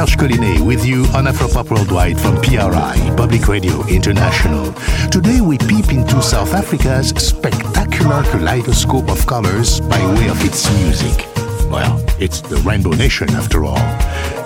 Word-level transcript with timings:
Georges 0.00 0.16
Collinet 0.16 0.66
with 0.66 0.86
you 0.86 1.02
on 1.14 1.26
Afropop 1.26 1.68
Worldwide 1.68 2.18
from 2.18 2.40
PRI, 2.40 3.14
Public 3.18 3.46
Radio 3.48 3.86
International. 3.86 4.72
Today 5.10 5.42
we 5.42 5.58
peep 5.58 5.92
into 5.92 6.22
South 6.22 6.54
Africa's 6.54 7.10
spectacular 7.10 8.22
kaleidoscope 8.22 9.10
of 9.10 9.26
colors 9.26 9.78
by 9.78 9.98
way 10.14 10.30
of 10.30 10.42
its 10.42 10.70
music. 10.80 11.26
Well, 11.70 12.02
it's 12.18 12.40
the 12.40 12.56
Rainbow 12.64 12.92
Nation 12.92 13.28
after 13.32 13.66
all. 13.66 13.76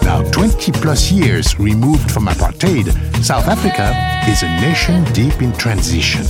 Now, 0.02 0.29
20 0.32 0.72
plus 0.72 1.12
years 1.12 1.57
removed 1.61 2.11
from 2.11 2.27
apartheid, 2.27 2.93
South 3.23 3.46
Africa 3.46 3.95
is 4.29 4.43
a 4.43 4.48
nation 4.61 5.05
deep 5.12 5.41
in 5.41 5.52
transition. 5.52 6.25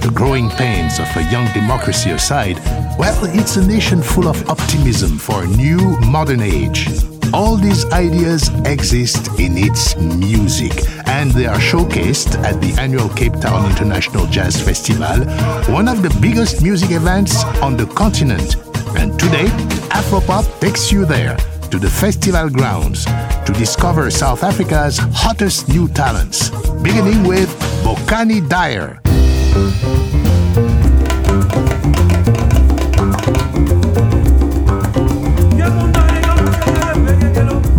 The 0.00 0.10
growing 0.12 0.50
pains 0.50 0.98
of 0.98 1.06
a 1.16 1.22
young 1.30 1.46
democracy 1.52 2.10
aside, 2.10 2.56
well, 2.98 3.20
it's 3.38 3.54
a 3.54 3.64
nation 3.64 4.02
full 4.02 4.26
of 4.26 4.48
optimism 4.50 5.16
for 5.16 5.44
a 5.44 5.46
new 5.46 5.96
modern 6.00 6.40
age. 6.40 6.88
All 7.32 7.56
these 7.56 7.84
ideas 7.92 8.48
exist 8.64 9.38
in 9.38 9.56
its 9.58 9.96
music, 9.96 10.72
and 11.06 11.30
they 11.30 11.46
are 11.46 11.58
showcased 11.58 12.42
at 12.42 12.60
the 12.60 12.72
annual 12.80 13.08
Cape 13.10 13.34
Town 13.40 13.70
International 13.70 14.26
Jazz 14.26 14.60
Festival, 14.60 15.24
one 15.72 15.88
of 15.88 16.02
the 16.02 16.16
biggest 16.20 16.62
music 16.62 16.90
events 16.90 17.44
on 17.62 17.76
the 17.76 17.86
continent. 17.86 18.56
And 18.96 19.18
today, 19.18 19.46
Afropop 19.90 20.60
takes 20.60 20.90
you 20.90 21.04
there 21.04 21.36
to 21.70 21.78
the 21.78 21.90
festival 21.90 22.48
grounds 22.48 23.04
to 23.04 23.52
discover 23.52 24.10
South 24.10 24.42
Africa's 24.42 24.98
hottest 25.12 25.68
new 25.68 25.88
talents, 25.88 26.50
beginning 26.82 27.24
with 27.24 27.48
Bokani 27.84 28.48
Dyer. 28.48 29.00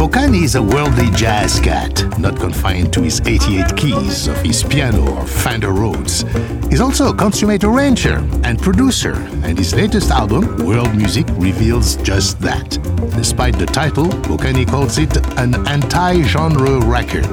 Bokani 0.09 0.41
is 0.43 0.55
a 0.55 0.63
worldly 0.63 1.11
jazz 1.11 1.59
cat, 1.59 2.17
not 2.17 2.39
confined 2.39 2.91
to 2.93 3.01
his 3.03 3.21
88 3.27 3.77
keys 3.77 4.27
of 4.27 4.41
his 4.41 4.63
piano 4.63 5.07
or 5.07 5.27
Fender 5.27 5.69
Rhodes. 5.69 6.25
He's 6.67 6.81
also 6.81 7.09
a 7.09 7.15
consummate 7.15 7.63
arranger 7.63 8.27
and 8.43 8.59
producer, 8.59 9.13
and 9.43 9.55
his 9.55 9.75
latest 9.75 10.09
album, 10.09 10.65
World 10.65 10.95
Music, 10.95 11.27
reveals 11.33 11.95
just 11.97 12.41
that. 12.41 12.79
Despite 13.15 13.59
the 13.59 13.67
title, 13.67 14.07
Bokani 14.25 14.67
calls 14.67 14.97
it 14.97 15.15
an 15.37 15.67
anti 15.67 16.23
genre 16.23 16.79
record. 16.79 17.27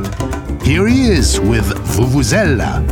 Here 0.62 0.86
he 0.86 1.08
is 1.08 1.40
with 1.40 1.64
Vuvuzela, 1.96 2.84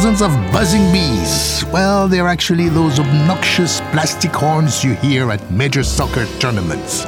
thousands 0.00 0.22
of 0.22 0.30
buzzing 0.50 0.90
bees. 0.92 1.62
Well, 1.66 2.08
they're 2.08 2.26
actually 2.26 2.70
those 2.70 2.98
obnoxious 2.98 3.82
plastic 3.92 4.30
horns 4.30 4.82
you 4.82 4.94
hear 4.94 5.30
at 5.30 5.50
major 5.50 5.84
soccer 5.84 6.24
tournaments. 6.38 7.04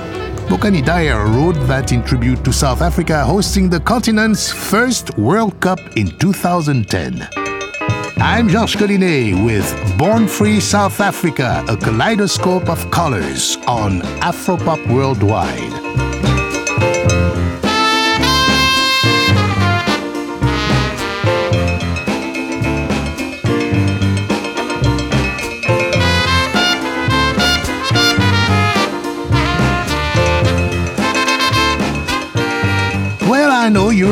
Bokani 0.50 0.84
Dyer 0.84 1.24
wrote 1.24 1.54
that 1.68 1.90
in 1.92 2.02
tribute 2.02 2.44
to 2.44 2.52
South 2.52 2.82
Africa 2.82 3.24
hosting 3.24 3.70
the 3.70 3.80
continent's 3.80 4.52
first 4.52 5.16
World 5.16 5.58
Cup 5.60 5.80
in 5.96 6.18
2010. 6.18 7.26
I'm 8.18 8.50
Georges 8.50 8.76
Collinet 8.76 9.42
with 9.42 9.66
Born 9.96 10.28
Free 10.28 10.60
South 10.60 11.00
Africa, 11.00 11.64
a 11.68 11.76
kaleidoscope 11.78 12.68
of 12.68 12.90
colors 12.90 13.56
on 13.66 14.02
Afropop 14.20 14.86
Worldwide. 14.94 15.81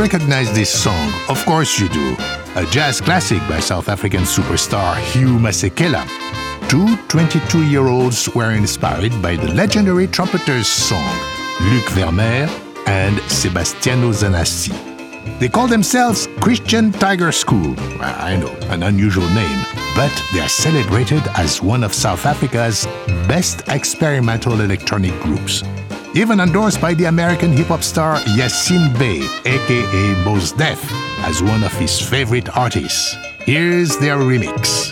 You 0.01 0.05
recognize 0.05 0.51
this 0.55 0.71
song. 0.71 1.13
Of 1.29 1.45
course 1.45 1.79
you 1.79 1.89
do. 1.91 2.17
A 2.57 2.65
jazz 2.71 3.01
classic 3.01 3.39
by 3.49 3.61
South 3.61 3.89
African 3.89 4.23
superstar 4.23 4.97
Hugh 4.97 5.39
Masekela. 5.39 6.07
Two 6.71 6.97
22 7.09 7.65
year 7.65 7.87
olds 7.87 8.29
were 8.35 8.53
inspired 8.53 9.13
by 9.21 9.37
the 9.37 9.53
legendary 9.53 10.07
trumpeter's 10.07 10.69
song, 10.69 11.15
Luc 11.61 11.89
Vermeer 11.91 12.49
and 12.87 13.19
Sebastiano 13.31 14.11
Zanassi. 14.13 14.73
They 15.39 15.49
call 15.49 15.67
themselves 15.67 16.29
Christian 16.41 16.93
Tiger 16.93 17.31
School. 17.33 17.75
I 18.01 18.37
know, 18.37 18.55
an 18.73 18.83
unusual 18.85 19.29
name, 19.31 19.65
but 19.95 20.13
they 20.33 20.41
are 20.41 20.49
celebrated 20.49 21.23
as 21.37 21.61
one 21.61 21.85
of 21.85 21.93
South 21.93 22.25
Africa's 22.25 22.87
best 23.29 23.69
experimental 23.69 24.61
electronic 24.61 25.19
groups 25.21 25.63
even 26.15 26.41
endorsed 26.41 26.81
by 26.81 26.95
the 26.95 27.05
American 27.05 27.53
hip 27.53 27.69
hop 27.69 27.83
star 27.83 28.17
Yasiin 28.37 28.99
Bey, 28.99 29.21
aka 29.45 30.25
Mos 30.25 30.53
Def, 30.53 30.81
as 31.25 31.43
one 31.43 31.63
of 31.63 31.73
his 31.73 32.01
favorite 32.01 32.57
artists. 32.57 33.17
Here's 33.45 33.97
their 33.99 34.17
remix. 34.17 34.91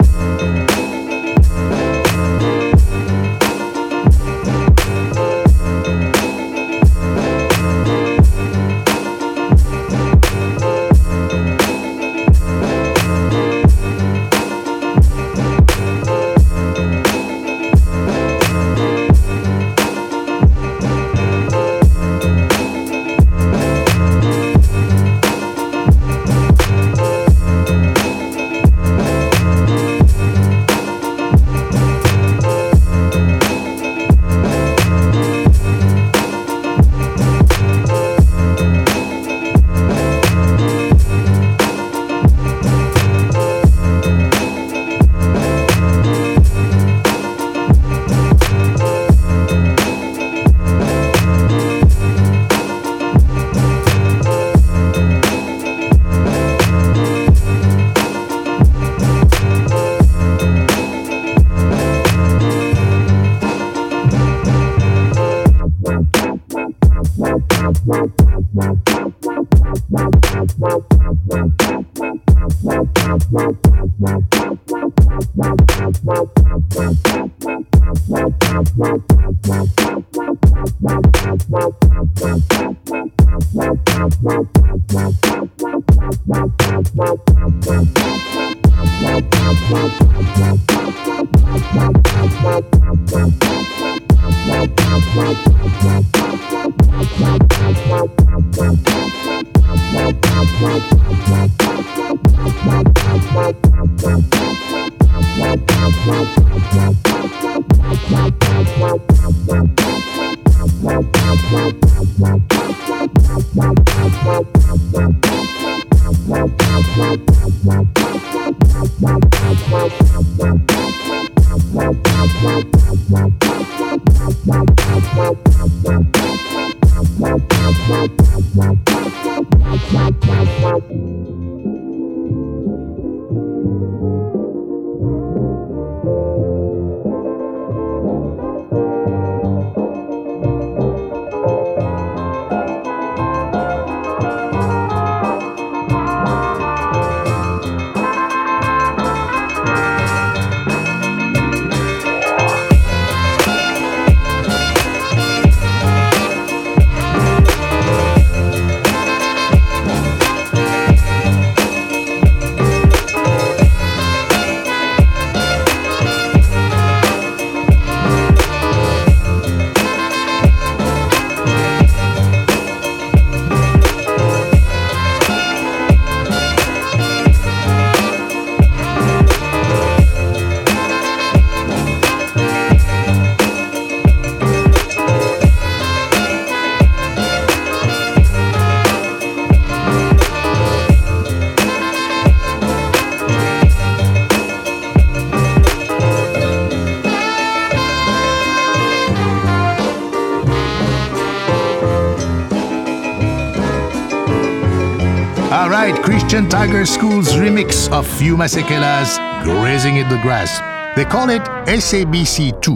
Christian 206.28 206.50
Tiger 206.50 206.84
School's 206.84 207.32
remix 207.32 207.90
of 207.90 208.06
Hugh 208.20 208.36
Masekela's 208.36 209.16
Grazing 209.44 209.96
in 209.96 210.06
the 210.10 210.18
Grass. 210.20 210.60
They 210.94 211.06
call 211.06 211.30
it 211.30 211.40
SABC 211.64 212.60
2. 212.60 212.74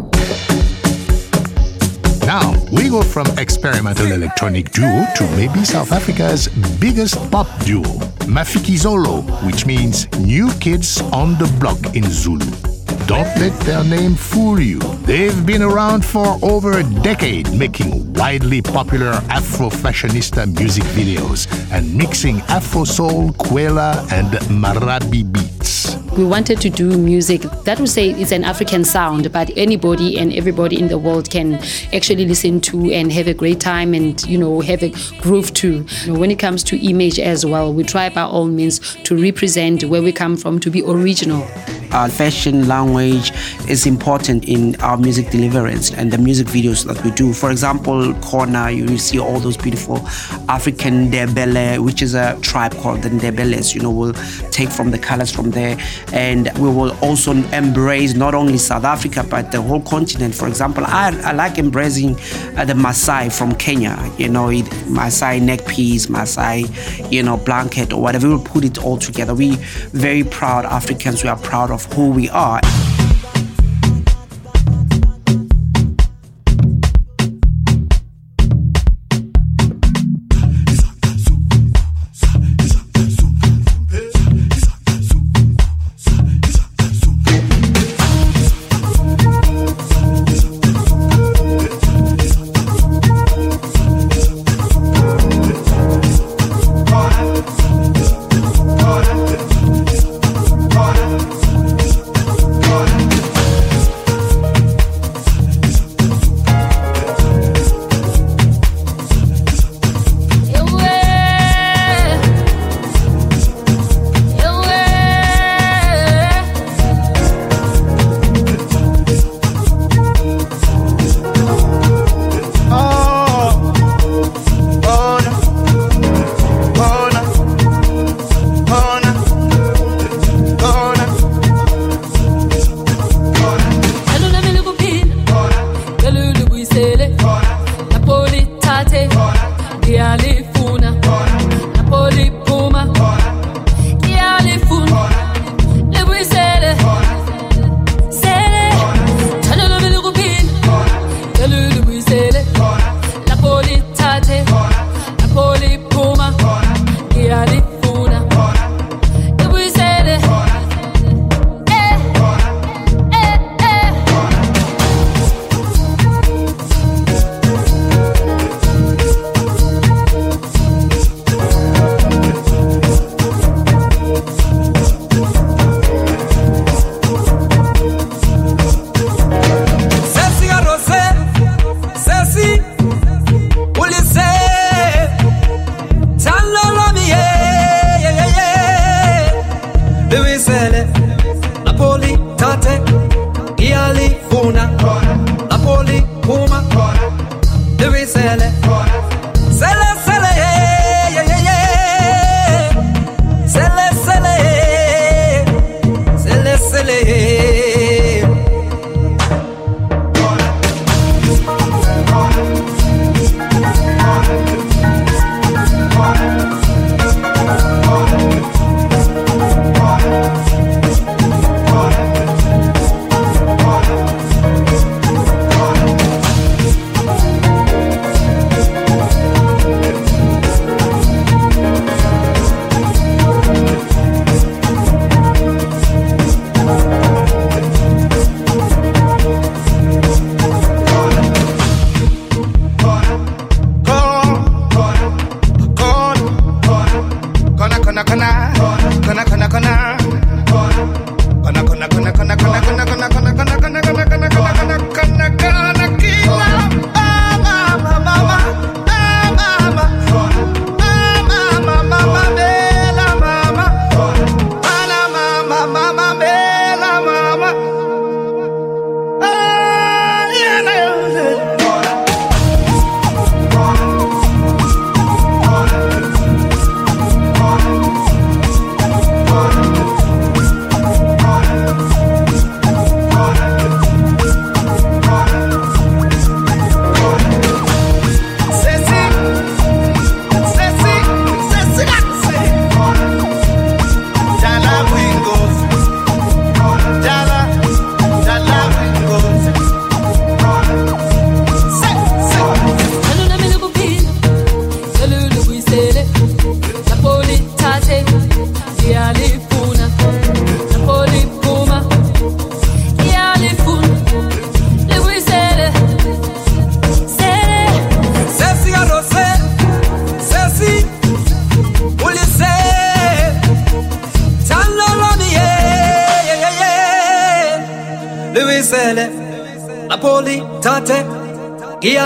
Now, 2.27 2.55
we 2.73 2.89
go 2.89 3.03
from 3.03 3.27
experimental 3.37 4.11
electronic 4.11 4.71
duo 4.71 5.05
to 5.17 5.25
maybe 5.37 5.67
South 5.67 5.93
Africa's 5.93 6.49
biggest 6.81 7.31
pop 7.31 7.47
duo. 7.67 7.83
Mafikizolo, 8.25 9.23
which 9.45 9.67
means 9.67 10.11
new 10.21 10.51
kids 10.55 11.03
on 11.13 11.37
the 11.37 11.45
block 11.61 11.95
in 11.95 12.05
Zulu. 12.05 12.72
Don't 13.13 13.37
let 13.37 13.53
their 13.67 13.85
name 13.85 14.15
fool 14.15 14.59
you. 14.59 14.79
They've 15.05 15.45
been 15.45 15.61
around 15.61 16.03
for 16.03 16.39
over 16.41 16.79
a 16.79 16.83
decade 17.03 17.53
making 17.53 18.11
widely 18.15 18.63
popular 18.63 19.21
Afro 19.29 19.69
fashionista 19.69 20.47
music 20.59 20.85
videos 20.97 21.47
and 21.71 21.95
mixing 21.95 22.41
Afro 22.49 22.85
soul, 22.85 23.33
Kwela, 23.33 24.11
and 24.11 24.29
Marabi 24.49 25.31
beats. 25.31 25.95
We 26.17 26.25
wanted 26.25 26.63
to 26.63 26.71
do 26.71 26.97
music 26.97 27.43
that 27.65 27.79
would 27.79 27.91
say 27.91 28.13
it's 28.13 28.33
an 28.33 28.45
African 28.45 28.83
sound, 28.83 29.31
but 29.31 29.51
anybody 29.59 30.19
and 30.19 30.33
everybody 30.33 30.81
in 30.81 30.89
the 30.89 30.97
world 30.97 31.29
can 31.29 31.57
actually 31.93 32.25
listen 32.25 32.63
to 32.63 32.91
and 32.93 33.13
have 33.13 33.27
a 33.29 33.35
great 33.35 33.61
time 33.61 33.93
and 33.93 34.23
you 34.25 34.39
know 34.39 34.63
have 34.63 34.83
a 34.83 34.89
groove 35.21 35.53
too. 35.53 35.85
You 36.05 36.15
know, 36.15 36.19
when 36.19 36.31
it 36.31 36.39
comes 36.39 36.63
to 36.65 36.79
image 36.83 37.19
as 37.19 37.45
well, 37.45 37.75
we 37.75 37.85
try 37.85 38.09
by 38.09 38.23
all 38.23 38.47
means 38.47 38.97
to 39.05 39.21
represent 39.21 39.85
where 39.85 40.01
we 40.01 40.13
come 40.13 40.35
from 40.39 40.59
to 40.61 40.71
be 40.71 40.83
original. 40.83 41.47
Our 41.93 42.09
fashion 42.09 42.69
language 42.69 43.33
is 43.69 43.85
important 43.85 44.49
in 44.49 44.81
our 44.81 44.97
music 44.97 45.29
deliverance 45.29 45.93
and 45.93 46.11
the 46.11 46.17
music 46.17 46.47
videos 46.47 46.87
that 46.87 47.05
we 47.05 47.11
do. 47.11 47.35
For 47.35 47.51
example, 47.51 48.15
Khona, 48.15 48.75
you 48.75 48.97
see 48.97 49.19
all 49.19 49.39
those 49.41 49.59
beautiful 49.59 49.99
African 50.49 51.11
Ndebele, 51.11 51.85
which 51.85 52.01
is 52.01 52.15
a 52.15 52.39
tribe 52.41 52.75
called 52.77 53.03
the 53.03 53.11
Ndebeles. 53.11 53.75
You 53.75 53.83
know, 53.83 53.91
we'll 53.91 54.15
take 54.51 54.71
from 54.71 54.91
the 54.91 54.99
colors 54.99 55.31
from 55.31 55.51
there, 55.51 55.77
and 56.15 56.51
we 56.57 56.71
will 56.71 56.97
also 57.03 57.33
embrace 57.33 58.15
not 58.15 58.35
only 58.35 58.57
South 58.57 58.85
Africa 58.85 59.23
but 59.29 59.53
the 59.53 59.61
whole 59.61 59.83
continent. 59.83 60.35
For 60.35 60.49
example, 60.49 60.85
I, 60.87 61.15
I 61.25 61.33
like 61.33 61.59
embracing 61.59 62.17
uh, 62.57 62.65
the 62.65 62.73
Maasai 62.73 63.37
from 63.37 63.55
Kenya. 63.57 63.99
You 64.17 64.31
know, 64.31 64.49
it, 64.49 64.65
Maasai 64.87 65.43
neck 65.43 65.67
piece, 65.67 66.07
Maasai, 66.07 67.13
you 67.13 67.23
know, 67.23 67.37
blanket 67.37 67.93
or 67.93 68.01
whatever. 68.01 68.29
We'll 68.29 68.43
put 68.43 68.65
it 68.65 68.83
all 68.83 68.97
together. 68.97 69.35
We 69.35 69.57
very 69.93 70.25
proud 70.25 70.65
Africans. 70.65 71.23
We 71.23 71.29
are 71.29 71.37
proud 71.37 71.71
of 71.71 71.82
who 71.95 72.11
we 72.11 72.29
are. 72.31 72.61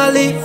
Giali, 0.07 0.39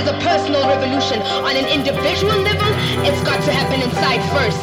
there's 0.00 0.16
a 0.16 0.18
personal 0.26 0.66
revolution. 0.66 1.20
On 1.44 1.56
an 1.56 1.66
individual 1.66 2.36
level, 2.36 2.72
it's 3.04 3.22
got 3.22 3.42
to 3.44 3.52
happen 3.52 3.82
inside 3.82 4.20
first. 4.32 4.60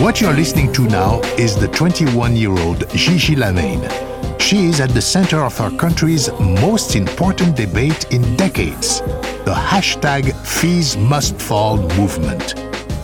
What 0.00 0.20
you're 0.20 0.32
listening 0.32 0.72
to 0.74 0.82
now 0.82 1.20
is 1.38 1.56
the 1.56 1.68
21 1.68 2.36
year 2.36 2.50
old 2.50 2.88
Gigi 2.90 3.36
Lamayne. 3.36 3.88
She 4.40 4.66
is 4.66 4.80
at 4.80 4.90
the 4.90 5.00
center 5.00 5.44
of 5.44 5.60
our 5.60 5.70
country's 5.70 6.30
most 6.38 6.96
important 6.96 7.56
debate 7.56 8.10
in 8.12 8.36
decades 8.36 9.00
the 9.44 9.54
hashtag 9.54 10.34
Fees 10.46 10.96
Must 10.96 11.40
Fall 11.40 11.78
movement. 11.96 12.54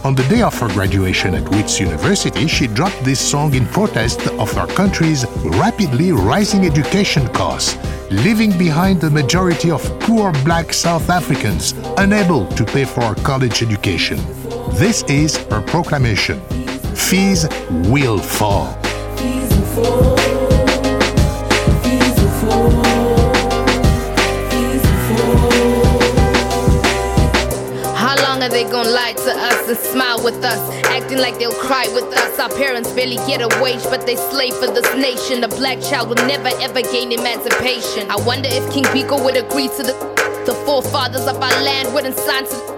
On 0.05 0.15
the 0.15 0.23
day 0.29 0.43
of 0.43 0.57
her 0.61 0.69
graduation 0.69 1.35
at 1.35 1.49
Wits 1.51 1.81
University, 1.81 2.47
she 2.47 2.67
dropped 2.69 3.03
this 3.03 3.19
song 3.19 3.55
in 3.55 3.67
protest 3.67 4.21
of 4.39 4.57
our 4.57 4.67
country's 4.69 5.25
rapidly 5.59 6.13
rising 6.13 6.65
education 6.67 7.27
costs, 7.29 7.77
leaving 8.11 8.57
behind 8.59 9.01
the 9.01 9.11
majority 9.11 9.71
of 9.71 9.83
poor 10.01 10.33
black 10.45 10.73
South 10.73 11.11
Africans 11.11 11.73
unable 11.99 12.47
to 12.49 12.65
pay 12.65 12.85
for 12.85 13.15
college 13.17 13.63
education. 13.63 14.19
This 14.73 15.03
is 15.05 15.37
her 15.49 15.63
proclamation 15.63 16.41
fees 16.97 17.47
will 17.89 18.19
fall. 18.19 18.77
Are 28.47 28.49
they 28.49 28.63
gonna 28.63 28.91
lie 28.91 29.13
to 29.13 29.33
us 29.33 29.69
and 29.69 29.77
smile 29.77 30.23
with 30.23 30.45
us? 30.45 30.61
Acting 30.85 31.19
like 31.19 31.37
they'll 31.37 31.51
cry 31.51 31.89
with 31.93 32.05
us. 32.15 32.39
Our 32.39 32.49
parents 32.51 32.93
barely 32.93 33.17
get 33.27 33.43
a 33.43 33.49
wage, 33.61 33.83
but 33.83 34.07
they 34.07 34.15
slave 34.15 34.55
for 34.55 34.69
this 34.69 34.87
nation. 34.95 35.43
A 35.43 35.49
black 35.49 35.81
child 35.81 36.11
will 36.11 36.27
never 36.29 36.51
ever 36.63 36.81
gain 36.81 37.11
emancipation. 37.11 38.09
I 38.09 38.15
wonder 38.25 38.49
if 38.49 38.63
King 38.73 38.85
Biko 38.95 39.19
would 39.25 39.37
agree 39.37 39.67
to 39.67 39.83
the 39.83 39.95
the 40.47 40.55
forefathers 40.65 41.27
of 41.27 41.43
our 41.43 41.63
land 41.65 41.93
wouldn't 41.93 42.17
sign 42.17 42.45
to 42.45 42.76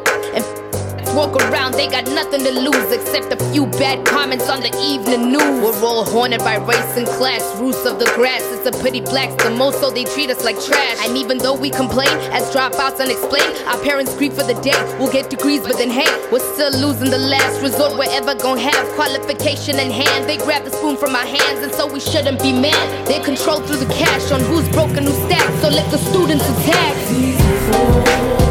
walk 1.19 1.35
around, 1.51 1.75
they 1.75 1.89
got 1.89 2.07
nothing 2.07 2.45
to 2.45 2.53
lose 2.53 2.93
except 2.93 3.33
a 3.33 3.39
few 3.51 3.67
bad 3.83 4.07
comments 4.07 4.49
on 4.49 4.61
the 4.61 4.71
evening 4.79 5.33
news. 5.33 5.59
We're 5.59 5.83
all 5.83 6.05
haunted 6.05 6.39
by 6.47 6.59
race 6.59 6.97
and 6.97 7.09
class, 7.09 7.43
roots 7.59 7.85
of 7.85 7.99
the 7.99 8.07
grass. 8.15 8.41
It's 8.55 8.67
a 8.71 8.85
pity 8.85 9.01
blacks 9.01 9.35
the 9.43 9.51
most, 9.51 9.81
so 9.81 9.91
they 9.91 10.05
treat 10.05 10.31
us 10.31 10.45
like 10.45 10.55
trash. 10.63 10.99
And 11.03 11.17
even 11.17 11.39
though 11.39 11.59
we 11.59 11.71
complain 11.71 12.15
as 12.31 12.47
dropouts 12.55 13.01
unexplained, 13.01 13.51
our 13.67 13.81
parents 13.83 14.15
grieve 14.15 14.33
for 14.33 14.45
the 14.45 14.55
day. 14.63 14.79
We'll 14.97 15.11
get 15.11 15.29
degrees, 15.29 15.63
but 15.63 15.77
then 15.77 15.91
hey, 15.91 16.07
we're 16.31 16.47
still 16.55 16.71
losing 16.79 17.11
the 17.11 17.19
last 17.19 17.63
resort. 17.63 17.99
We're 17.99 18.15
ever 18.15 18.37
gonna 18.37 18.61
have 18.61 18.87
qualification 18.95 19.81
in 19.81 19.91
hand. 19.91 20.29
They 20.29 20.37
grab 20.37 20.63
the 20.63 20.71
spoon 20.71 20.97
from 20.97 21.17
our 21.17 21.27
hands, 21.27 21.67
and 21.67 21.73
so 21.73 21.93
we 21.93 21.99
shouldn't 21.99 22.41
be 22.41 22.53
mad. 22.53 23.09
They 23.09 23.19
control 23.19 23.59
through 23.67 23.83
the 23.83 23.93
cash 23.93 24.31
on 24.31 24.41
who's 24.43 24.69
broken, 24.69 25.03
who's 25.03 25.19
stacked. 25.27 25.63
So 25.63 25.69
let 25.69 25.91
the 25.91 25.99
students 25.99 26.49
attack. 26.49 28.48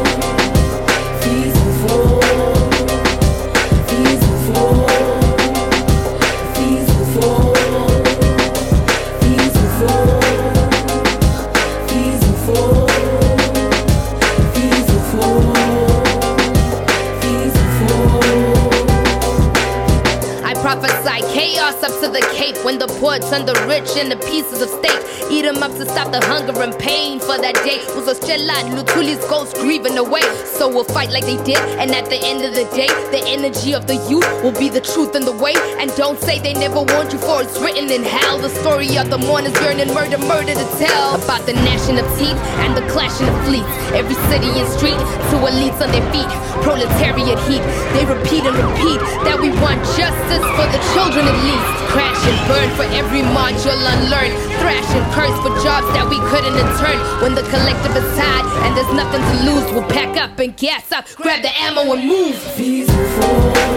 When 22.67 22.79
the 22.79 22.87
poor 22.99 23.15
turn 23.31 23.45
the 23.45 23.55
rich 23.63 23.95
into 23.95 24.19
pieces 24.27 24.61
of 24.61 24.67
steak. 24.67 24.99
Eat 25.31 25.43
them 25.43 25.63
up 25.63 25.71
to 25.79 25.85
stop 25.87 26.11
the 26.11 26.19
hunger 26.27 26.51
and 26.61 26.75
pain 26.79 27.19
for 27.19 27.39
that 27.39 27.55
day. 27.63 27.79
Uzostela 27.95 28.59
Lutuli's 28.75 29.23
ghost 29.31 29.55
grieving 29.55 29.97
away. 29.97 30.23
So 30.43 30.67
we'll 30.67 30.83
fight 30.83 31.11
like 31.11 31.23
they 31.23 31.39
did, 31.47 31.59
and 31.79 31.91
at 31.95 32.09
the 32.09 32.19
end 32.19 32.43
of 32.43 32.51
the 32.55 32.67
day, 32.75 32.91
the 33.15 33.23
energy 33.23 33.73
of 33.73 33.87
the 33.87 33.95
youth 34.11 34.27
will 34.43 34.51
be 34.59 34.67
the 34.67 34.81
truth 34.81 35.15
and 35.15 35.23
the 35.23 35.31
way. 35.31 35.55
And 35.79 35.87
don't 35.95 36.19
say 36.19 36.39
they 36.39 36.53
never 36.53 36.83
warned 36.83 37.13
you, 37.13 37.19
for 37.19 37.41
it's 37.41 37.55
written 37.59 37.87
in 37.91 38.03
hell. 38.03 38.37
The 38.39 38.49
story 38.49 38.97
of 38.97 39.09
the 39.09 39.17
mourners 39.17 39.55
yearning 39.63 39.93
murder, 39.93 40.17
murder 40.17 40.55
to 40.59 40.67
tell 40.75 41.15
about 41.15 41.45
the 41.47 41.53
gnashing 41.53 41.99
of 41.99 42.07
teeth 42.19 42.39
and 42.67 42.75
the 42.75 42.83
clashing 42.91 43.31
of 43.31 43.37
fleets. 43.47 43.71
Every 43.95 44.19
city 44.27 44.51
and 44.59 44.67
street 44.75 44.99
to 45.31 45.35
elites 45.39 45.79
on 45.79 45.91
their 45.95 46.03
feet, 46.11 46.31
proletariat 46.67 47.39
heat. 47.47 47.63
They 47.95 48.03
repeat 48.03 48.43
and 48.43 48.55
repeat 48.59 48.99
that 49.23 49.39
we 49.39 49.55
want 49.63 49.79
justice 49.95 50.45
for 50.59 50.67
the 50.67 50.81
children 50.91 51.23
at 51.23 51.39
least. 51.47 51.76
Crash 51.87 52.21
and 52.27 52.39
burn 52.47 52.69
for 52.75 52.83
every 52.93 53.21
module 53.21 53.79
unlearned. 53.93 54.35
Thrash 54.59 54.89
and 54.91 55.05
curse 55.13 55.37
for 55.41 55.53
jobs 55.63 55.87
that 55.95 56.07
we 56.09 56.19
couldn't 56.29 56.53
return. 56.53 56.97
When 57.21 57.33
the 57.35 57.43
collective 57.49 57.95
is 57.95 58.07
tied 58.17 58.45
and 58.65 58.75
there's 58.75 58.93
nothing 58.93 59.21
to 59.21 59.35
lose, 59.47 59.71
we'll 59.71 59.89
pack 59.89 60.17
up 60.17 60.37
and 60.39 60.55
gas 60.57 60.91
up, 60.91 61.05
grab 61.15 61.41
the 61.41 61.51
ammo 61.61 61.93
and 61.93 62.07
move. 62.07 63.76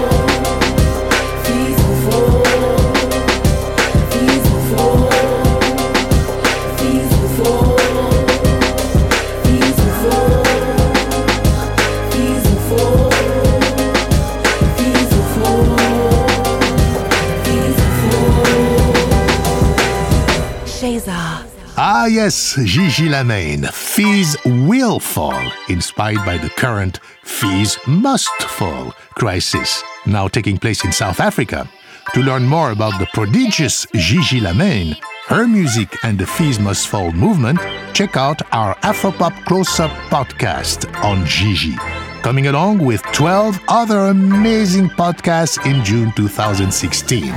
Ah, 21.76 22.06
yes, 22.06 22.56
Gigi 22.64 23.08
Lamayne. 23.08 23.72
Fees 23.72 24.36
will 24.44 24.98
fall, 25.00 25.50
inspired 25.68 26.24
by 26.26 26.36
the 26.36 26.50
current 26.50 27.00
fees 27.22 27.78
must 27.86 28.42
fall 28.42 28.92
crisis 29.14 29.82
now 30.06 30.28
taking 30.28 30.58
place 30.58 30.84
in 30.84 30.92
South 30.92 31.20
Africa. 31.20 31.68
To 32.14 32.20
learn 32.22 32.44
more 32.44 32.72
about 32.72 32.98
the 32.98 33.06
prodigious 33.12 33.86
Gigi 33.94 34.40
Lamayne, 34.40 34.96
her 35.26 35.46
music, 35.46 35.96
and 36.02 36.18
the 36.18 36.26
Fees 36.26 36.58
Must 36.58 36.88
Fall 36.88 37.12
movement, 37.12 37.60
check 37.92 38.16
out 38.16 38.42
our 38.52 38.74
Afropop 38.76 39.44
Close 39.44 39.78
Up 39.78 39.90
podcast 40.10 40.92
on 41.04 41.24
Gigi. 41.24 41.76
Coming 42.22 42.48
along 42.48 42.78
with 42.78 43.02
12 43.12 43.60
other 43.68 44.06
amazing 44.06 44.88
podcasts 44.88 45.64
in 45.64 45.84
June 45.84 46.12
2016. 46.16 47.32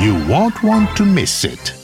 You 0.00 0.14
won't 0.28 0.62
want 0.62 0.94
to 0.98 1.04
miss 1.04 1.44
it. 1.44 1.77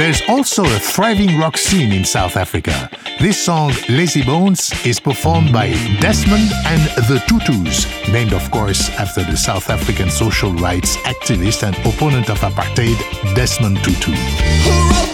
There's 0.00 0.22
also 0.30 0.64
a 0.64 0.78
thriving 0.78 1.38
rock 1.38 1.58
scene 1.58 1.92
in 1.92 2.06
South 2.06 2.38
Africa. 2.38 2.88
This 3.20 3.36
song, 3.36 3.74
Lazy 3.90 4.22
Bones, 4.22 4.72
is 4.86 4.98
performed 4.98 5.52
by 5.52 5.72
Desmond 6.00 6.50
and 6.64 6.80
the 7.04 7.22
Tutus, 7.28 7.84
named, 8.10 8.32
of 8.32 8.50
course, 8.50 8.88
after 8.98 9.22
the 9.22 9.36
South 9.36 9.68
African 9.68 10.10
social 10.10 10.54
rights 10.54 10.96
activist 11.04 11.64
and 11.64 11.76
opponent 11.84 12.30
of 12.30 12.40
apartheid, 12.40 12.96
Desmond 13.34 13.76
Tutu. 13.84 15.09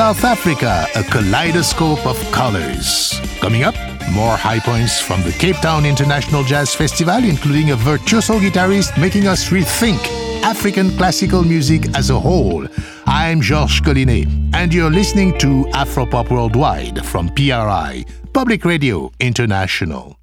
South 0.00 0.24
Africa, 0.24 0.86
a 0.94 1.02
kaleidoscope 1.02 2.06
of 2.06 2.16
colors. 2.32 3.20
Coming 3.38 3.64
up, 3.64 3.74
more 4.12 4.34
high 4.34 4.58
points 4.58 4.98
from 4.98 5.22
the 5.24 5.32
Cape 5.32 5.56
Town 5.56 5.84
International 5.84 6.42
Jazz 6.42 6.74
Festival, 6.74 7.22
including 7.22 7.72
a 7.72 7.76
virtuoso 7.76 8.38
guitarist 8.38 8.98
making 8.98 9.26
us 9.26 9.50
rethink 9.50 10.00
African 10.42 10.90
classical 10.96 11.42
music 11.42 11.94
as 11.94 12.08
a 12.08 12.18
whole. 12.18 12.66
I'm 13.04 13.42
Georges 13.42 13.82
Collinet, 13.82 14.26
and 14.54 14.72
you're 14.72 14.90
listening 14.90 15.36
to 15.36 15.66
Afropop 15.74 16.30
Worldwide 16.30 17.04
from 17.04 17.28
PRI, 17.34 18.06
Public 18.32 18.64
Radio 18.64 19.12
International. 19.20 20.19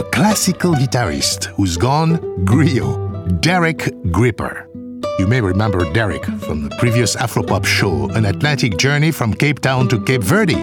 A 0.00 0.04
classical 0.04 0.72
guitarist 0.72 1.44
who's 1.56 1.76
gone 1.76 2.16
griot, 2.46 3.40
Derek 3.42 3.92
Gripper. 4.10 4.66
You 5.18 5.26
may 5.26 5.42
remember 5.42 5.92
Derek 5.92 6.24
from 6.24 6.62
the 6.62 6.74
previous 6.78 7.16
Afropop 7.16 7.66
show, 7.66 8.08
An 8.12 8.24
Atlantic 8.24 8.78
Journey 8.78 9.10
from 9.10 9.34
Cape 9.34 9.60
Town 9.60 9.88
to 9.90 10.02
Cape 10.02 10.22
Verde. 10.22 10.54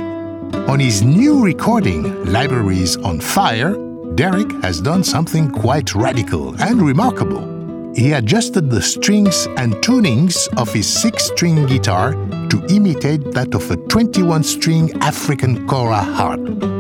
On 0.72 0.80
his 0.80 1.04
new 1.04 1.46
recording, 1.46 2.26
Libraries 2.26 2.98
on 2.98 3.22
Fire, 3.22 3.76
Derek 4.16 4.52
has 4.64 4.82
done 4.82 5.04
something 5.04 5.52
quite 5.52 5.94
radical 5.94 6.60
and 6.60 6.82
remarkable 6.82 7.58
he 7.98 8.12
adjusted 8.14 8.70
the 8.70 8.80
strings 8.80 9.48
and 9.58 9.74
tunings 9.78 10.48
of 10.56 10.72
his 10.72 10.88
six 10.88 11.24
string 11.24 11.66
guitar 11.66 12.14
to 12.50 12.64
imitate 12.70 13.32
that 13.32 13.56
of 13.56 13.72
a 13.72 13.78
21 13.88 14.44
string 14.44 14.92
African 15.02 15.68
kora 15.68 15.98
harp. 15.98 16.77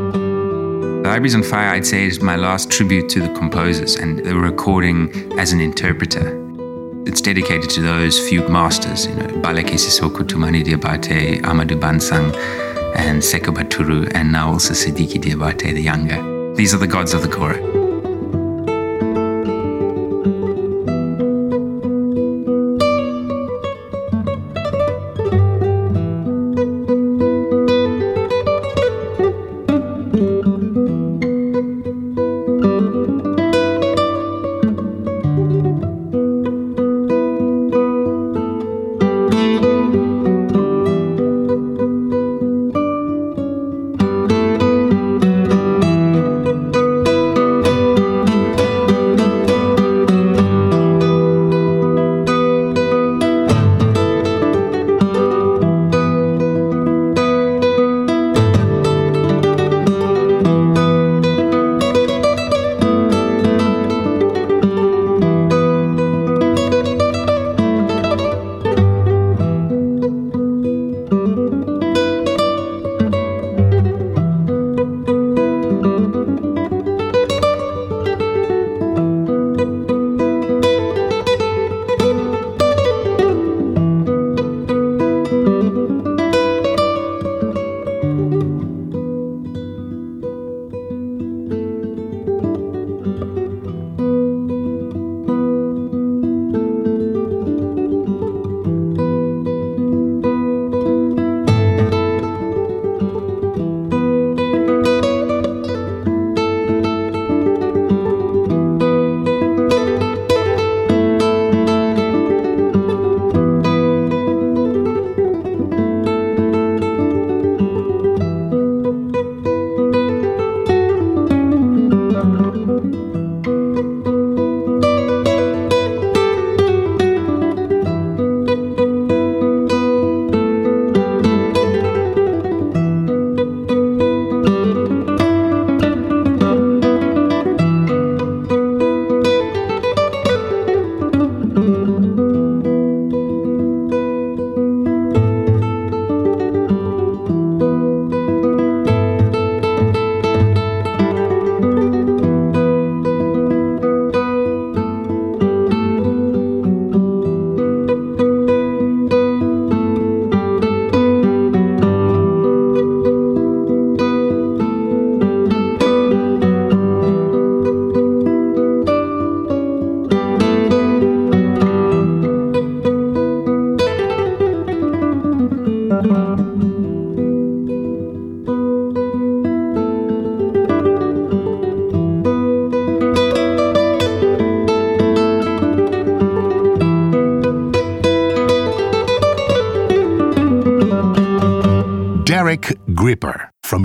Libraries 1.07 1.35
on 1.35 1.43
Fire, 1.43 1.69
I'd 1.69 1.85
say, 1.85 2.05
is 2.05 2.21
my 2.21 2.35
last 2.35 2.69
tribute 2.69 3.07
to 3.11 3.21
the 3.21 3.29
composers 3.29 3.95
and 3.95 4.19
the 4.19 4.35
recording 4.35 5.09
as 5.39 5.53
an 5.53 5.61
interpreter. 5.61 6.35
It's 7.07 7.21
dedicated 7.21 7.69
to 7.71 7.81
those 7.81 8.19
few 8.27 8.45
masters, 8.49 9.07
you 9.07 9.15
know, 9.15 9.27
Ballaké 9.41 9.77
Sissoko, 9.77 10.23
Toumani 10.23 10.65
Diabate, 10.65 11.41
Amadou 11.43 11.79
Bansang, 11.79 12.35
and 12.97 13.21
Seko 13.21 13.55
Baturu, 13.55 14.11
and 14.15 14.33
now 14.33 14.51
also 14.51 14.73
Sidiki 14.73 15.17
Diabate 15.17 15.73
the 15.73 15.81
younger. 15.81 16.53
These 16.55 16.73
are 16.73 16.77
the 16.77 16.87
gods 16.87 17.13
of 17.13 17.21
the 17.21 17.29
kora. 17.29 17.86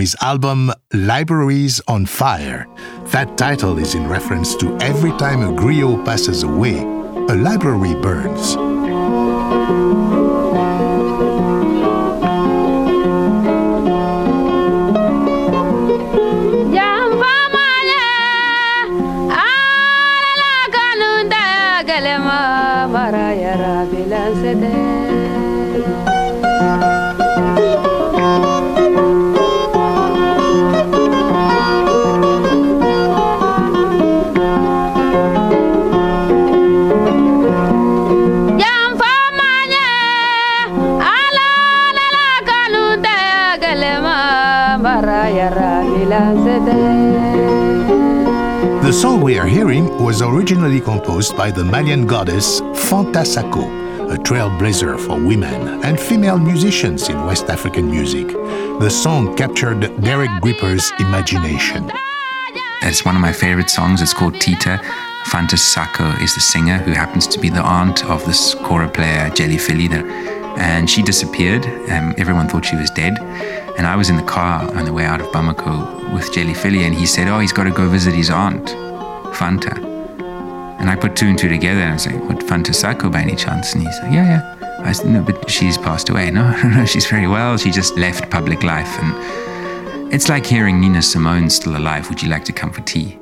His 0.01 0.17
album 0.21 0.73
Libraries 0.93 1.81
on 1.87 2.07
Fire. 2.07 2.67
That 3.13 3.39
title 3.39 3.79
is 3.79 3.95
in 3.95 4.09
reference 4.09 4.57
to 4.57 4.77
every 4.79 5.11
time 5.13 5.43
a 5.43 5.53
griot 5.53 6.05
passes 6.05 6.43
away, 6.43 6.81
a 6.81 7.35
library 7.37 7.95
burns. 8.01 8.57
Was 50.13 50.21
originally 50.21 50.79
composed 50.79 51.39
by 51.39 51.51
the 51.51 51.65
Malian 51.65 52.07
goddess 52.07 52.61
Fanta 52.61 53.25
Sako, 53.25 53.63
a 54.11 54.19
trailblazer 54.19 55.01
for 55.01 55.19
women 55.19 55.83
and 55.83 55.99
female 55.99 56.39
musicians 56.39 57.09
in 57.09 57.25
West 57.25 57.47
African 57.47 57.91
music. 57.91 58.29
The 58.29 58.91
song 58.91 59.35
captured 59.35 59.81
Derek 60.03 60.31
Gripper's 60.43 60.93
imagination. 60.99 61.91
It's 62.83 63.07
one 63.07 63.17
of 63.17 63.23
my 63.23 63.33
favorite 63.33 63.71
songs. 63.71 64.03
It's 64.03 64.13
called 64.13 64.39
Tita. 64.39 64.83
Fanta 65.31 65.59
Sako 65.59 66.11
is 66.23 66.35
the 66.35 66.43
singer 66.43 66.77
who 66.77 66.93
happens 66.93 67.27
to 67.29 67.41
be 67.41 67.49
the 67.49 67.63
aunt 67.63 68.05
of 68.05 68.23
this 68.27 68.55
kora 68.55 68.91
player, 68.91 69.31
Djelifily. 69.31 69.91
And 70.59 70.91
she 70.91 71.01
disappeared. 71.03 71.65
Um, 71.91 72.15
everyone 72.19 72.51
thought 72.51 72.67
she 72.67 72.77
was 72.77 72.91
dead. 72.91 73.19
And 73.79 73.87
I 73.87 73.97
was 73.97 74.11
in 74.11 74.17
the 74.19 74.25
car 74.25 74.71
on 74.77 74.85
the 74.85 74.93
way 74.93 75.07
out 75.07 75.23
of 75.23 75.29
Bamako 75.29 76.13
with 76.13 76.31
Djelifily, 76.33 76.81
and 76.81 76.95
he 76.95 77.07
said, 77.07 77.29
Oh, 77.29 77.39
he's 77.39 77.55
got 77.55 77.65
to 77.65 77.71
go 77.71 77.89
visit 77.89 78.13
his 78.13 78.29
aunt, 78.29 78.67
Fanta. 79.33 79.92
And 80.83 80.91
I 80.91 80.97
put 80.97 81.15
two 81.15 81.29
and 81.29 81.39
two 81.39 81.49
together, 81.49 81.81
and 81.81 81.91
I 81.91 81.93
was 81.93 82.07
like, 82.09 82.21
What, 82.25 82.41
Fanta 82.41 83.13
by 83.13 83.21
any 83.21 83.37
chance? 83.37 83.73
And 83.73 83.87
he's 83.87 83.99
like, 84.01 84.13
Yeah, 84.13 84.57
yeah. 84.61 84.81
I 84.85 84.91
said, 84.91 85.07
No, 85.07 85.23
but 85.23 85.49
she's 85.49 85.79
passed 85.79 86.09
away. 86.09 86.29
No, 86.33 86.51
no, 86.51 86.69
no, 86.71 86.85
she's 86.85 87.07
very 87.07 87.29
well. 87.29 87.57
She 87.57 87.71
just 87.71 87.97
left 87.97 88.29
public 88.31 88.65
life. 88.65 88.99
And 88.99 90.13
it's 90.13 90.29
like 90.29 90.45
hearing 90.45 90.81
Nina 90.81 91.01
Simone 91.01 91.49
still 91.51 91.77
alive. 91.77 92.09
Would 92.09 92.21
you 92.21 92.29
like 92.29 92.45
to 92.47 92.53
come 92.53 92.73
for 92.73 92.81
tea? 92.81 93.22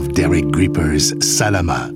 Of 0.00 0.14
Derek 0.14 0.50
Gripper's 0.50 1.12
Salama. 1.20 1.92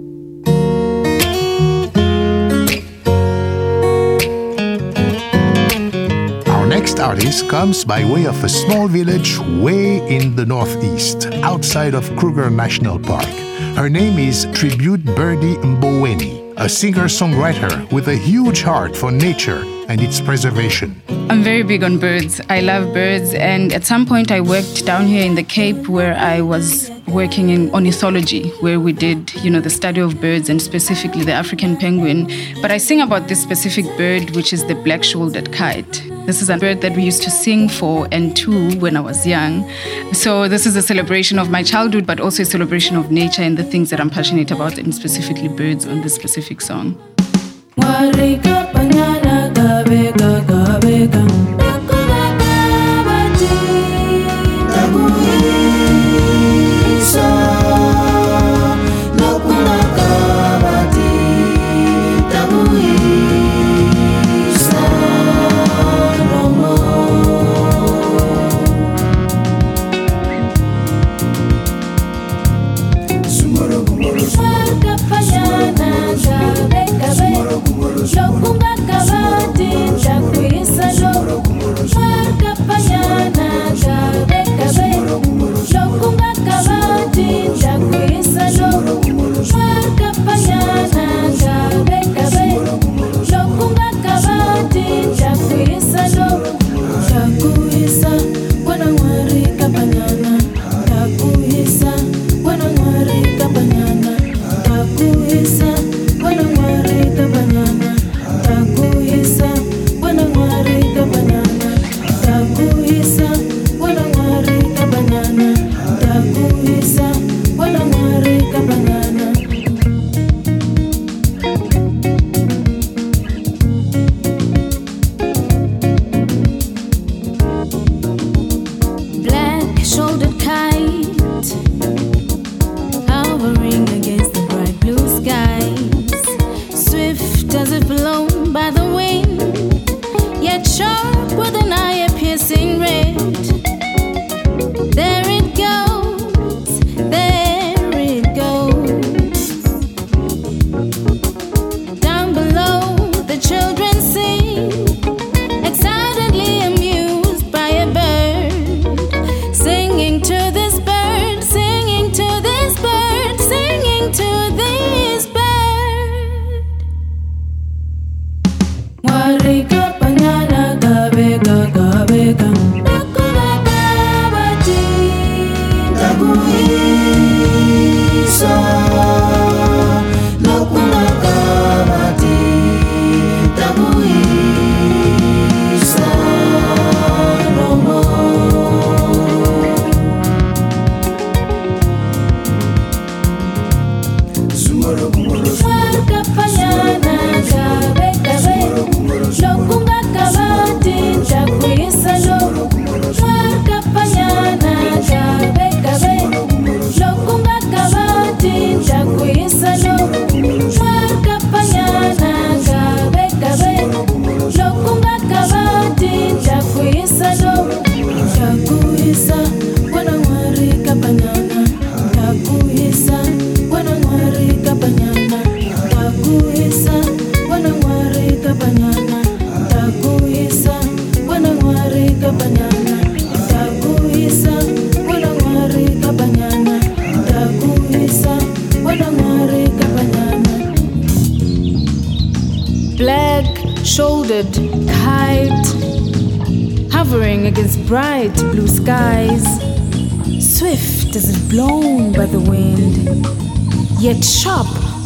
Our 6.47 6.67
next 6.67 7.01
artist 7.01 7.49
comes 7.49 7.83
by 7.83 8.05
way 8.05 8.27
of 8.27 8.45
a 8.45 8.49
small 8.51 8.89
village 8.89 9.39
way 9.39 10.07
in 10.07 10.37
the 10.37 10.45
northeast, 10.45 11.29
outside 11.51 11.95
of 11.95 12.05
Kruger 12.15 12.51
National 12.51 12.99
Park. 12.99 13.33
Her 13.75 13.89
name 13.89 14.19
is 14.19 14.47
Tribute 14.53 15.03
Birdie 15.17 15.57
Mboweni, 15.57 16.53
a 16.59 16.69
singer 16.69 17.09
songwriter 17.09 17.91
with 17.91 18.09
a 18.09 18.17
huge 18.17 18.61
heart 18.61 18.95
for 18.95 19.11
nature 19.11 19.65
and 19.89 20.03
its 20.03 20.21
preservation. 20.21 21.01
I'm 21.31 21.43
very 21.43 21.63
big 21.63 21.83
on 21.83 21.99
birds. 21.99 22.39
I 22.51 22.61
love 22.61 22.93
birds, 22.93 23.33
and 23.33 23.73
at 23.73 23.85
some 23.85 24.05
point 24.05 24.31
I 24.31 24.43
worked 24.43 24.85
down 24.85 25.07
here 25.07 25.25
in 25.25 25.37
the 25.37 25.43
Cape 25.43 25.89
where 25.89 26.15
I 26.15 26.43
was 26.43 26.91
working 27.15 27.51
in 27.51 27.71
ornithology, 27.73 28.51
where 28.61 28.81
we 28.81 28.93
did, 28.93 29.33
you 29.37 29.49
know, 29.49 29.61
the 29.61 29.71
study 29.71 30.01
of 30.01 30.21
birds 30.21 30.49
and 30.49 30.61
specifically 30.61 31.23
the 31.23 31.33
African 31.33 31.77
penguin. 31.77 32.29
But 32.61 32.73
I 32.73 32.79
sing 32.79 33.01
about 33.01 33.29
this 33.29 33.41
specific 33.41 33.87
bird, 33.97 34.35
which 34.35 34.53
is 34.53 34.67
the 34.67 34.75
black-shouldered 34.75 35.53
kite. 35.53 36.03
This 36.27 36.43
is 36.43 36.51
a 36.51 36.59
bird 36.59 36.81
that 36.81 36.97
we 36.97 37.05
used 37.05 37.23
to 37.23 37.31
sing 37.31 37.69
for 37.69 38.09
and 38.11 38.37
to 38.39 38.77
when 38.81 38.97
I 38.97 39.01
was 39.01 39.27
young. 39.27 39.71
So 40.13 40.49
this 40.49 40.67
is 40.67 40.75
a 40.75 40.83
celebration 40.83 41.39
of 41.39 41.51
my 41.51 41.63
childhood, 41.63 42.05
but 42.05 42.19
also 42.19 42.43
a 42.43 42.47
celebration 42.47 42.97
of 42.97 43.13
nature 43.13 43.43
and 43.43 43.57
the 43.57 43.65
things 43.65 43.91
that 43.91 44.01
I'm 44.01 44.11
passionate 44.11 44.51
about, 44.51 44.77
and 44.77 44.93
specifically 44.93 45.49
birds 45.49 45.87
on 45.87 46.01
this 46.01 46.15
specific 46.15 46.61
song. 46.61 46.99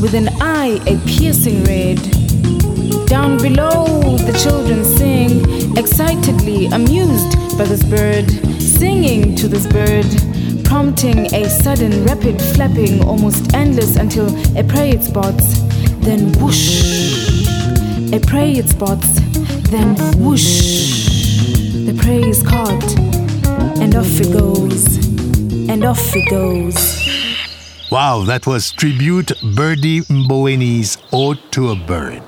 With 0.00 0.14
an 0.14 0.28
eye 0.40 0.80
a 0.86 0.96
piercing 1.06 1.64
red. 1.64 1.96
Down 3.06 3.38
below, 3.38 4.16
the 4.16 4.38
children 4.42 4.84
sing, 4.84 5.76
excitedly 5.76 6.66
amused 6.66 7.36
by 7.58 7.64
this 7.64 7.82
bird, 7.82 8.30
singing 8.60 9.34
to 9.36 9.48
this 9.48 9.66
bird, 9.66 10.06
prompting 10.64 11.32
a 11.34 11.48
sudden 11.48 12.04
rapid 12.04 12.40
flapping, 12.40 13.02
almost 13.04 13.54
endless 13.54 13.96
until 13.96 14.28
a 14.56 14.62
prey 14.62 14.90
it 14.90 15.02
spots, 15.02 15.60
then 16.00 16.32
whoosh. 16.40 17.46
A 18.12 18.20
prey 18.20 18.52
it 18.52 18.68
spots, 18.68 19.20
then 19.70 19.96
whoosh. 20.22 21.06
The 21.86 21.98
prey 22.00 22.22
is 22.22 22.42
caught, 22.42 22.98
and 23.80 23.94
off 23.96 24.20
it 24.20 24.32
goes, 24.32 24.96
and 25.68 25.84
off 25.84 26.14
it 26.14 26.30
goes. 26.30 27.07
Wow, 27.90 28.24
that 28.24 28.46
was 28.46 28.70
tribute 28.70 29.32
Birdie 29.54 30.02
Mboweni's 30.02 30.98
Ode 31.10 31.40
to 31.52 31.70
a 31.70 31.74
Bird. 31.74 32.22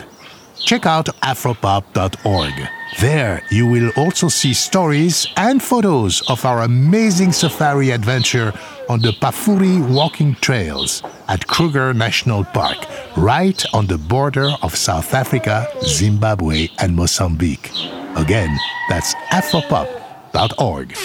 Check 0.58 0.86
out 0.86 1.06
afropop.org. 1.22 2.54
There 3.00 3.42
you 3.50 3.66
will 3.66 3.90
also 3.96 4.28
see 4.28 4.54
stories 4.54 5.26
and 5.36 5.62
photos 5.62 6.22
of 6.30 6.44
our 6.46 6.62
amazing 6.62 7.32
safari 7.32 7.90
adventure 7.90 8.54
on 8.88 9.00
the 9.00 9.12
Pafuri 9.12 9.86
walking 9.94 10.34
trails 10.36 11.02
at 11.28 11.46
Kruger 11.46 11.92
National 11.92 12.42
Park, 12.42 12.78
right 13.16 13.62
on 13.74 13.86
the 13.86 13.98
border 13.98 14.50
of 14.62 14.74
South 14.74 15.12
Africa, 15.12 15.68
Zimbabwe, 15.82 16.68
and 16.78 16.96
Mozambique. 16.96 17.70
Again, 18.16 18.56
that's 18.88 19.14
afropop.org. 19.30 20.96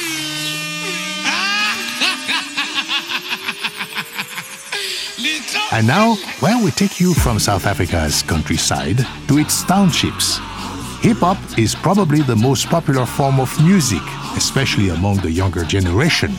And 5.75 5.87
now, 5.87 6.15
well, 6.41 6.63
we 6.63 6.71
take 6.71 7.01
you 7.01 7.13
from 7.13 7.37
South 7.37 7.65
Africa's 7.65 8.23
countryside 8.23 9.05
to 9.27 9.39
its 9.39 9.61
townships. 9.65 10.37
Hip 11.01 11.17
hop 11.17 11.37
is 11.59 11.75
probably 11.75 12.21
the 12.21 12.35
most 12.37 12.67
popular 12.67 13.05
form 13.05 13.41
of 13.41 13.51
music, 13.61 14.01
especially 14.37 14.87
among 14.87 15.17
the 15.17 15.29
younger 15.29 15.65
generation. 15.65 16.31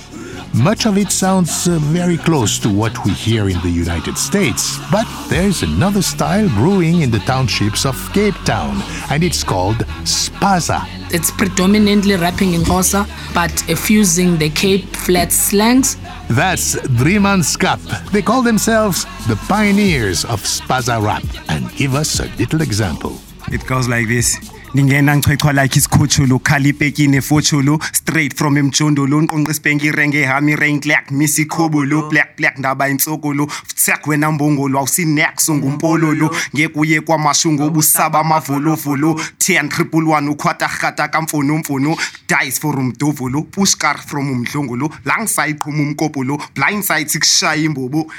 Much 0.56 0.86
of 0.86 0.96
it 0.96 1.12
sounds 1.12 1.68
uh, 1.68 1.78
very 1.80 2.16
close 2.16 2.58
to 2.58 2.68
what 2.70 3.04
we 3.04 3.12
hear 3.12 3.48
in 3.48 3.60
the 3.60 3.68
United 3.70 4.16
States, 4.16 4.78
but 4.90 5.06
there's 5.28 5.62
another 5.62 6.00
style 6.00 6.48
brewing 6.50 7.02
in 7.02 7.10
the 7.10 7.18
townships 7.20 7.84
of 7.84 7.94
Cape 8.14 8.34
Town, 8.44 8.82
and 9.10 9.22
it's 9.22 9.44
called 9.44 9.76
Spaza. 10.04 10.86
It's 11.12 11.30
predominantly 11.30 12.16
rapping 12.16 12.54
in 12.54 12.62
Xhosa, 12.62 13.06
but 13.34 13.52
fusing 13.78 14.38
the 14.38 14.48
Cape 14.48 14.86
Flat 14.96 15.30
slangs. 15.30 15.96
That's 16.30 16.76
Driemanskap. 16.76 18.10
They 18.10 18.22
call 18.22 18.42
themselves 18.42 19.04
the 19.28 19.36
pioneers 19.48 20.24
of 20.24 20.40
Spaza 20.42 21.02
rap, 21.02 21.24
and 21.50 21.70
give 21.76 21.94
us 21.94 22.18
a 22.20 22.28
little 22.38 22.62
example. 22.62 23.20
It 23.52 23.66
goes 23.66 23.88
like 23.88 24.08
this. 24.08 24.55
Ningena 24.74 25.16
ngichwechwa 25.16 25.52
like 25.52 25.78
isikhuthulu 25.78 26.38
khala 26.38 26.68
ipekini 26.68 27.16
efothulu 27.16 27.78
straight 27.92 28.34
from 28.34 28.56
emjondolo 28.58 29.22
nqonqa 29.22 29.50
isipenki 29.50 29.86
irenge 29.86 30.24
hami 30.24 30.56
rain 30.56 30.80
clack 30.80 31.10
misi 31.10 31.44
khobulu 31.46 32.08
black 32.10 32.36
black 32.36 32.58
ndaba 32.58 32.88
insokolo 32.88 33.48
tsak 33.74 34.06
wena 34.06 34.32
mbongolo 34.32 34.78
awusinex 34.78 35.48
ungumpololo 35.48 36.36
ngekuye 36.54 37.00
kwamashungu 37.00 37.64
ubusaba 37.66 38.20
amavolofolo 38.20 39.12
10 39.38 39.68
triple 39.68 40.00
1 40.00 40.28
ukhwata 40.28 40.68
khata 40.68 41.08
kamfono 41.08 41.58
mfono 41.58 41.96
dice 42.28 42.60
for 42.60 42.78
umdovolo 42.78 43.42
pushkar 43.42 43.98
from 43.98 44.30
umdlongolo 44.30 44.90
langisayiqhuma 45.04 45.82
umkopolo 45.82 46.42
blind 46.54 46.82
side 46.82 47.08
sikushaya 47.08 47.62
imbobo 47.62 48.12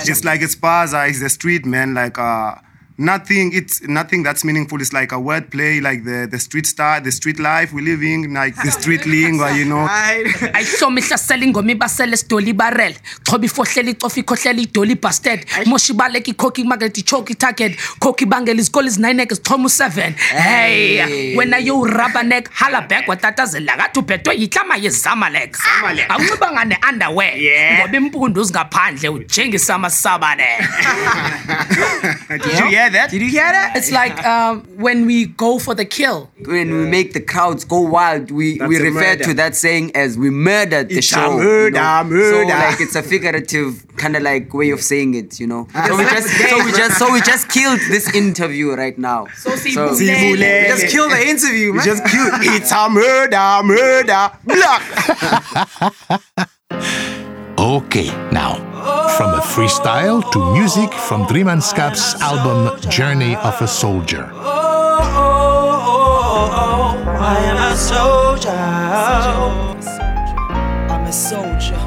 just 0.06 0.24
like 0.24 0.44
it's 0.44 0.60
baza 0.60 1.06
is 1.08 1.18
the 1.20 1.28
street 1.28 1.66
man 1.66 1.94
like 1.94 2.20
uh 2.20 2.69
nothing 3.00 3.52
it's 3.54 3.80
nothing 3.88 4.22
that's 4.22 4.44
meaningful. 4.44 4.80
It's 4.80 4.92
like 4.92 5.12
a 5.12 5.18
word 5.18 5.50
play 5.50 5.80
like 5.80 6.04
the 6.04 6.28
the 6.30 6.38
street 6.38 6.66
style 6.66 7.00
the 7.00 7.10
street 7.10 7.40
life 7.40 7.72
we 7.72 7.80
living 7.82 8.32
like 8.34 8.54
the 8.56 8.70
street 8.70 9.06
lingua 9.12 9.50
you 9.56 9.64
know. 9.64 9.88
Ayihloma 9.88 11.00
ihlasela 11.00 11.44
ingoma 11.44 11.72
ibasele 11.72 12.16
sidoli 12.16 12.52
barrel 12.52 12.94
choba 13.24 13.46
ifohlela 13.46 13.90
icofa 13.90 14.20
ikhohlela 14.20 14.60
idoli 14.60 14.94
bastard 15.00 15.46
moshi 15.66 15.92
baleka 15.94 16.30
ikhokhi 16.30 16.64
market 16.64 16.98
ichoke 16.98 17.34
target. 17.38 17.76
Khokhi 18.00 18.26
bangela 18.26 18.60
izikole 18.60 18.88
ezinayineke 18.88 19.34
zichoma 19.34 19.68
u7 19.68 20.12
hey 20.16 21.36
wena 21.36 21.58
yo 21.58 21.84
rubber 21.84 22.24
neck 22.24 22.50
hala 22.52 22.82
back 22.82 23.08
watatazela 23.08 23.76
kathi 23.76 23.98
ubhedwe 23.98 24.36
yihlama 24.36 24.76
yezamalek. 24.76 25.56
Awunxiba 26.08 26.52
ngane 26.52 26.76
underwear. 26.88 27.34
Ngoba 27.80 27.96
impundu 27.96 28.44
zingaphandle 28.44 29.08
ujengisama 29.08 29.90
sabane 29.90 30.44
did 32.28 32.58
you 32.58 32.66
hear 32.66 32.89
that 32.92 33.10
Did 33.10 33.22
you 33.22 33.28
hear 33.28 33.42
that? 33.50 33.76
it's 33.76 33.90
like 33.90 34.24
um, 34.24 34.62
when 34.76 35.06
we 35.06 35.26
go 35.26 35.58
for 35.58 35.74
the 35.74 35.84
kill 35.84 36.30
When 36.44 36.70
we 36.72 36.86
make 36.86 37.12
the 37.12 37.20
crowds 37.20 37.64
go 37.64 37.80
wild, 37.80 38.30
we, 38.30 38.58
That's 38.58 38.68
we 38.68 38.78
refer 38.78 39.16
to 39.16 39.34
that 39.34 39.56
saying 39.56 39.94
as 39.96 40.16
we 40.18 40.30
murdered 40.30 40.88
the 40.88 40.98
It's 40.98 41.10
a 41.12 41.14
show. 41.14 41.36
murder, 41.36 41.76
So 41.78 42.04
murder. 42.04 42.46
like 42.48 42.80
it's 42.80 42.94
a 42.96 43.02
figurative 43.02 43.84
kind 43.96 44.16
of 44.16 44.22
like 44.22 44.52
way 44.54 44.70
of 44.70 44.80
saying 44.80 45.14
it, 45.14 45.38
you 45.40 45.46
know. 45.46 45.66
So 45.86 45.96
we 45.96 46.04
just 46.04 46.28
so 46.28 46.64
we 46.64 46.72
just 46.72 46.98
so 46.98 47.12
we 47.12 47.20
just 47.20 47.48
killed 47.50 47.80
this 47.88 48.14
interview 48.14 48.72
right 48.74 48.96
now. 48.98 49.26
So, 49.36 49.50
Sibulele. 49.50 50.32
we 50.62 50.68
just 50.68 50.86
killed 50.88 51.12
the 51.12 51.22
interview, 51.28 51.72
we 51.72 51.78
man. 51.78 51.84
just 51.86 52.04
cute 52.06 52.32
it's 52.56 52.72
a 52.72 52.88
murder 52.88 53.60
murder 53.64 54.30
black 54.44 54.82
Okay, 57.58 58.06
now, 58.32 58.56
from 59.16 59.34
a 59.34 59.40
freestyle 59.40 60.22
to 60.32 60.38
music 60.52 60.92
from 60.92 61.24
Driemanskap's 61.26 62.14
album 62.20 62.78
Journey 62.90 63.36
of 63.36 63.60
a 63.60 63.66
Soldier. 63.66 64.30
Oh, 64.32 65.00
oh, 65.02 66.56
oh, 66.62 67.10
I 67.18 67.36
am 67.50 67.72
a 67.72 67.76
soldier. 67.76 68.50
I'm 70.92 71.06
a 71.06 71.12
soldier. 71.12 71.80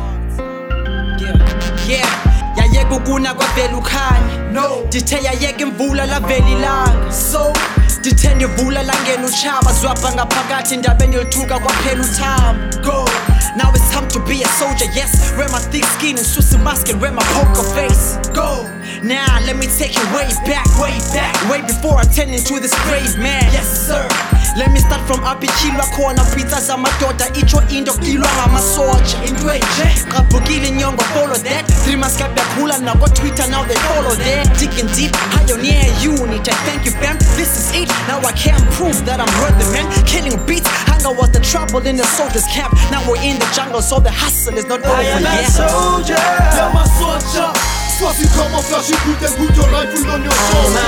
Yeah, 1.19 1.88
yeah. 1.88 2.19
Yayeka 2.57 2.95
ukuna 2.95 3.34
kwavela 3.34 3.78
ukhanya 3.78 4.51
no 4.51 4.82
ndithe 4.88 5.15
yayeka 5.24 5.61
imvula 5.61 6.05
lavela 6.05 6.49
ilanga 6.49 7.11
so 7.11 7.53
ndithe 7.99 8.36
ndivula 8.36 8.84
langena 8.84 9.26
utshaba 9.28 9.74
zwapha 9.74 10.11
ngaphakathi 10.13 10.74
indaba 10.76 11.03
endilithuka 11.05 11.59
kwaphela 11.59 12.03
uthamba 12.03 12.78
go 12.84 13.09
Now 13.56 13.70
it's 13.70 13.91
time 13.91 14.08
to 14.10 14.20
be 14.26 14.41
a 14.41 14.47
soldier, 14.47 14.86
yes. 14.93 15.32
Wear 15.38 15.47
my 15.49 15.60
thick 15.60 15.84
skin 15.86 16.18
and 16.18 16.26
Swiss 16.26 16.58
mask 16.58 16.89
and 16.89 16.99
wear 16.99 17.12
my 17.12 17.24
poker 17.24 17.64
face. 17.76 18.18
Go! 18.34 18.66
Now 19.04 19.39
let 19.43 19.58
me 19.60 19.68
take 19.68 19.91
you 19.99 20.06
way 20.16 20.32
back, 20.47 20.64
way 20.80 20.95
back, 21.12 21.36
way 21.51 21.60
before 21.68 21.99
I 21.99 22.04
turn 22.08 22.30
into 22.32 22.56
this 22.64 22.72
brave 22.88 23.18
man. 23.20 23.43
Yes, 23.51 23.68
sir. 23.68 24.08
Let 24.56 24.72
me 24.72 24.80
start 24.80 25.01
from 25.08 25.26
up 25.26 25.43
ichilwa 25.43 25.84
khona 25.91 26.24
pizza 26.36 26.62
zamadoda 26.62 27.28
itsho 27.36 27.60
into 27.70 27.91
ilwa 28.06 28.28
ngamasoja 28.38 29.24
into 29.28 29.49
enje 29.51 30.06
qabhukile 30.12 30.68
inyongo 30.68 31.04
follow 31.04 31.36
that. 31.36 31.66
Three 31.84 31.95
months 31.97 32.18
gap 32.18 32.38
yakhula 32.38 32.78
nako 32.78 33.08
twitter 33.14 33.47
now 33.49 33.66
they 33.66 33.76
follow 33.76 34.16
that. 34.16 34.60
Digging 34.60 34.88
deep 34.95 35.12
pioneer 35.36 35.84
unit. 35.99 36.47
I 36.47 36.56
thank 36.66 36.86
you 36.86 36.91
fam. 36.91 37.18
This 37.36 37.51
is 37.60 37.76
it. 37.76 37.89
Now 38.08 38.20
I 38.20 38.32
can 38.32 38.62
prove 38.72 39.04
that 39.06 39.20
I'm 39.20 39.34
worth 39.43 39.58
the 39.60 39.68
man. 39.74 39.86
Killing 40.06 40.39
beats. 40.45 40.70
Hunger 40.88 41.12
was 41.12 41.32
the 41.32 41.41
trouble 41.41 41.86
in 41.86 41.97
the 41.97 42.06
soldiers 42.06 42.45
camp. 42.47 42.72
Now 42.91 43.04
we're 43.10 43.20
in 43.22 43.38
the 43.39 43.49
jungle 43.54 43.82
so 43.82 43.99
the 43.99 44.12
hustle 44.12 44.56
is 44.58 44.66
not 44.68 44.80
over 44.80 44.95
I 44.95 45.04
am 45.04 45.26
a 45.26 45.41
yet. 45.41 45.51
soldier. 45.51 46.16
I'm 46.16 46.78
a 46.78 46.86
soldier. 46.95 47.51
Sois-y 47.98 48.28
camouflage, 48.36 48.89
écoute 48.89 49.22
and 49.22 49.36
put 49.38 49.56
your 49.56 49.70
rifle 49.70 50.10
on 50.12 50.24
your 50.24 50.34
shoulder. 50.34 50.82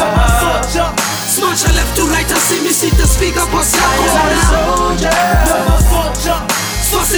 I'm 0.00 0.16
a 0.16 0.26
soldier. 0.40 0.88
Smash 1.28 1.64
a 1.64 1.72
left 1.76 1.94
to 1.96 2.02
right 2.08 2.30
and 2.30 2.40
see 2.40 2.60
me 2.64 2.72
see 2.72 2.90
the 2.90 3.06
speaker 3.06 3.46
boss 3.52 3.74
I 3.74 3.78
am 3.80 4.32
a 4.32 4.40
soldier. 4.48 5.12
I'm 5.12 5.68
a 5.68 5.78
soldier. 5.84 6.40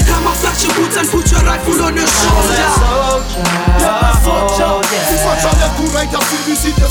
Camouflage 0.07 0.65
your 0.65 0.75
boots 0.75 0.97
and 0.97 1.09
put 1.09 1.31
your 1.31 1.43
rifle 1.47 1.81
on 1.85 1.95
your 1.95 2.07
shoulder 2.07 2.59
I'm 3.87 4.03
a 4.03 4.13
soldier. 4.25 4.83
Sifajale 5.09 5.69
kuraita 5.77 6.19
sivisite 6.27 6.87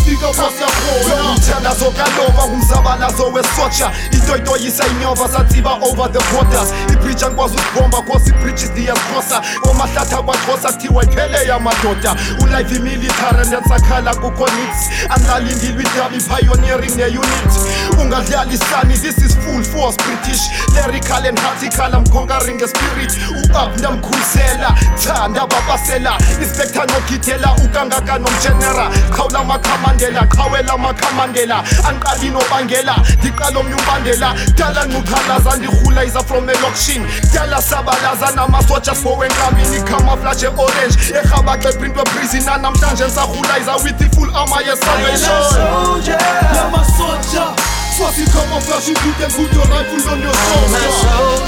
Ludzie 1.04 1.56
nazo 1.64 1.92
Galowa, 1.92 2.44
Humzaba 2.44 2.96
nazo 2.96 3.24
Westsocha 3.32 3.92
Itoitoyisa 4.12 4.84
inyova 4.88 5.28
satsiva 5.30 5.72
over 5.82 6.08
the 6.12 6.20
borders. 6.32 6.70
Ipritsha 6.94 7.30
ngwazugomba 7.30 8.02
kosi 8.02 8.32
bridges 8.32 8.70
ndiyazigosa 8.72 9.38
oh, 9.40 9.68
komahlahla 9.68 10.24
kwaxhosa 10.24 10.72
kuthiwa 10.74 11.04
iphele 11.04 11.48
yamadoda 11.48 12.16
ulife 12.44 12.76
imilitary 12.76 13.48
ndensakhala 13.48 14.16
kukho 14.16 14.46
nits 14.46 14.90
andlalindilwe 15.10 15.84
idaba 15.84 16.16
ipioneering 16.40 16.96
neunit 16.96 17.54
ungadlalisani 18.02 18.94
this 18.98 19.18
is 19.18 19.36
full 19.38 19.64
force 19.64 19.98
british. 19.98 20.42
Lyrical 20.76 21.26
and 21.26 21.40
artical 21.40 21.94
i'm 21.96 22.06
conquering 22.06 22.62
a 22.62 22.68
spirit. 22.68 23.12
U-up 23.32 23.78
ndamkhulisela 23.78 24.76
thanda 24.98 25.48
babasela. 25.48 26.18
Ispekta 26.42 26.86
ukangaka 27.66 28.18
nomgenera 28.20 28.90
qhawula 29.16 29.44
makhamandela 29.44 30.28
qhawela 30.28 30.78
amakhamandela 30.86 31.64
andiqali 31.88 32.30
nobangela 32.30 32.96
ndiqala 33.22 33.60
omnye 33.60 33.76
umbandela 33.76 34.36
dala 34.58 34.86
nqukhalaza 34.86 35.58
ndirhulayiza 35.58 36.24
from 36.24 36.50
elokishini 36.50 37.06
dala 37.34 37.62
sabalaza 37.62 38.32
namasoja 38.36 38.94
fowenkambini 38.94 39.82
camouflage 39.82 40.48
orange 40.48 40.96
erhabaxa 41.18 41.70
eprintwe 41.70 42.04
prisina 42.04 42.58
namhlanje 42.58 43.04
ndisarhulayiza 43.04 43.76
with 43.84 44.02
i-full 44.02 44.30
armor 44.36 44.62
ye-salvation 44.62 45.42
I'm 46.56 46.74
a 46.74 46.84
soldier. 46.98 47.48
Sois-y 47.98 48.26
camouflage, 48.26 48.94
put 48.94 49.54
your 49.54 49.66
rifle 49.72 50.10
on 50.12 50.22
your 50.22 50.34
shoulder. 50.34 51.46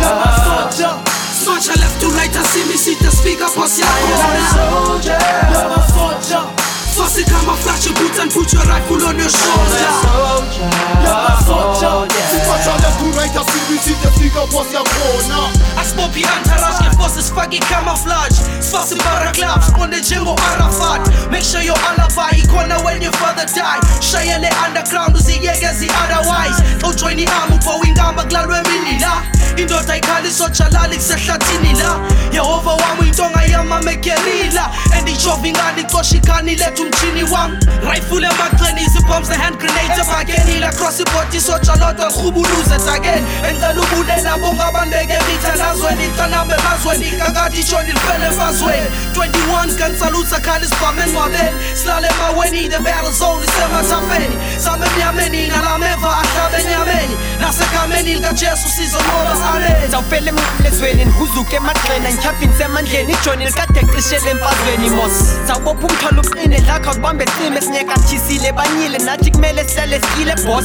I'm 0.00 0.22
a 0.22 0.30
soldier. 0.44 0.92
Smash 1.32 1.68
a 1.68 1.78
left 1.80 2.00
to 2.00 2.08
right 2.16 2.34
and 2.36 2.46
see 2.46 2.64
me 2.68 2.76
see 2.76 2.94
the 2.94 3.10
speaker 3.10 3.48
boss 3.54 3.80
I 3.80 3.84
am 3.84 4.36
a 4.36 4.76
soldier. 4.86 5.18
I'm 5.20 5.72
a 5.72 5.82
soldier. 5.92 6.71
Swassi 6.92 7.24
camouflage 7.24 7.86
your 7.86 7.94
boots 7.94 8.18
and 8.18 8.30
put 8.30 8.52
your 8.52 8.62
rifle 8.64 9.02
on 9.06 9.18
your 9.18 9.28
shoulder 9.28 11.41
I'm 11.42 11.58
a 11.58 11.74
soldier. 11.74 12.18
Sifajale 12.30 12.92
kuraita 12.98 13.40
sisite 13.52 14.10
fika 14.20 14.40
kwasiyakhona 14.40 15.48
asibophi 15.80 16.24
antarage 16.36 16.84
ngefose 16.84 17.22
sifake 17.22 17.56
icamouflage 17.56 18.36
sifase 18.60 18.94
paraglove 18.94 19.66
siqonde 19.66 20.00
njengo-arafat 20.00 21.30
make 21.30 21.44
sure 21.44 21.64
your 21.64 21.76
alibi 21.88 22.42
ikhona 22.42 22.84
when 22.84 23.02
your 23.02 23.12
father 23.12 23.46
die. 23.46 23.80
Shayele 24.00 24.50
underground 24.66 25.16
uziyeke 25.16 25.74
zi-otherwise 25.74 26.62
xawujoyina 26.80 27.22
i-arm 27.22 27.52
ubhowa 27.52 27.86
inkamba 27.86 28.24
kulalwe 28.24 28.58
emini 28.58 28.98
la 29.00 29.22
indoda 29.56 29.96
ikhali 29.96 30.28
isojalali 30.28 30.96
kusehlathini 30.96 31.72
la 31.74 31.98
yehova 32.32 32.70
wami 32.70 33.00
uyintonga 33.00 33.42
yamamegerila 33.42 34.70
and 34.98 35.08
ijova 35.08 35.46
ingane 35.48 35.80
icosha 35.80 36.16
ikhani 36.16 36.54
letha 36.56 36.82
umtshini 36.82 37.22
wami 37.22 37.58
rifle 37.92 38.26
emagxeni 38.26 38.82
izi-bombs 38.82 39.28
ne-hand 39.28 39.56
grenades 39.58 39.98
ebakenile 40.08 40.66
across 40.66 41.00
ibhodi 41.00 41.31
isoja 41.36 41.74
lodwa 41.76 42.08
lirhubuluze 42.08 42.78
dakeni 42.86 43.26
engicela 43.48 43.80
ubulela 43.82 44.38
bonke 44.38 44.62
abandeke 44.62 45.18
mithanazweni 45.26 46.04
icanambe 46.06 46.54
emazweni 46.54 47.10
kakade 47.18 47.60
itshoni 47.60 47.92
lifele 47.92 48.26
emfazweni 48.26 48.86
21 49.12 49.66
gun 49.78 49.98
salutes 49.98 50.32
akhali 50.32 50.66
sibhame 50.66 51.02
engcwabeni 51.02 51.56
silale 51.74 52.08
emaweni 52.08 52.68
the 52.68 52.78
battle 52.78 53.12
zone 53.12 53.44
isemathafeni 53.44 54.36
same 54.58 54.86
emnyameni 54.86 55.48
ngalameva 55.48 56.10
ahlabe 56.22 56.62
enyameni. 56.62 57.16
Nasegameni 57.40 58.14
likajesu 58.14 58.68
sizonqoba 58.68 59.34
amen 59.54 59.90
zawufela 59.90 60.32
emlezweni 60.58 61.04
ndihuzuke 61.04 61.56
emagxena 61.56 62.10
ngityhaphi 62.10 62.46
ndisemandleni 62.46 63.12
ijoni 63.12 63.46
likade 63.46 63.80
qishele 63.80 64.30
emfazweni 64.30 64.90
mos. 64.90 65.12
Zawubopha 65.46 65.86
umthwalo 65.86 66.22
uqine 66.22 66.60
dlakha 66.60 66.94
kubambe 66.94 67.24
sime 67.26 67.60
sinyekathisile 67.60 68.52
banyile 68.52 68.98
nathi 68.98 69.30
kumele 69.30 69.68
sihlale 69.68 70.00
sikile 70.00 70.34
bos 70.46 70.64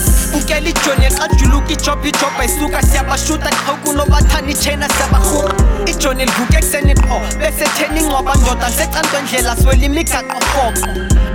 bukela 0.58 0.70
ijoni 0.70 1.06
exajuluka 1.06 1.72
ijobha 1.74 2.08
ijobha 2.08 2.46
isuka 2.46 2.82
siyabashuta 2.82 3.50
qha 3.50 3.74
kunobathani 3.84 4.52
itshena 4.52 4.88
siyabarhuqa 4.90 5.54
ijoni 5.86 6.26
livuke 6.26 6.58
ekuseni 6.58 6.94
qho 6.94 7.20
bese 7.40 7.66
theni 7.78 8.00
ingcwaba 8.00 8.36
ndoda 8.36 8.68
ndisecankwendlela 8.68 9.56
siwela 9.56 9.86
imigaqo 9.86 10.40
rhoqo 10.40 10.88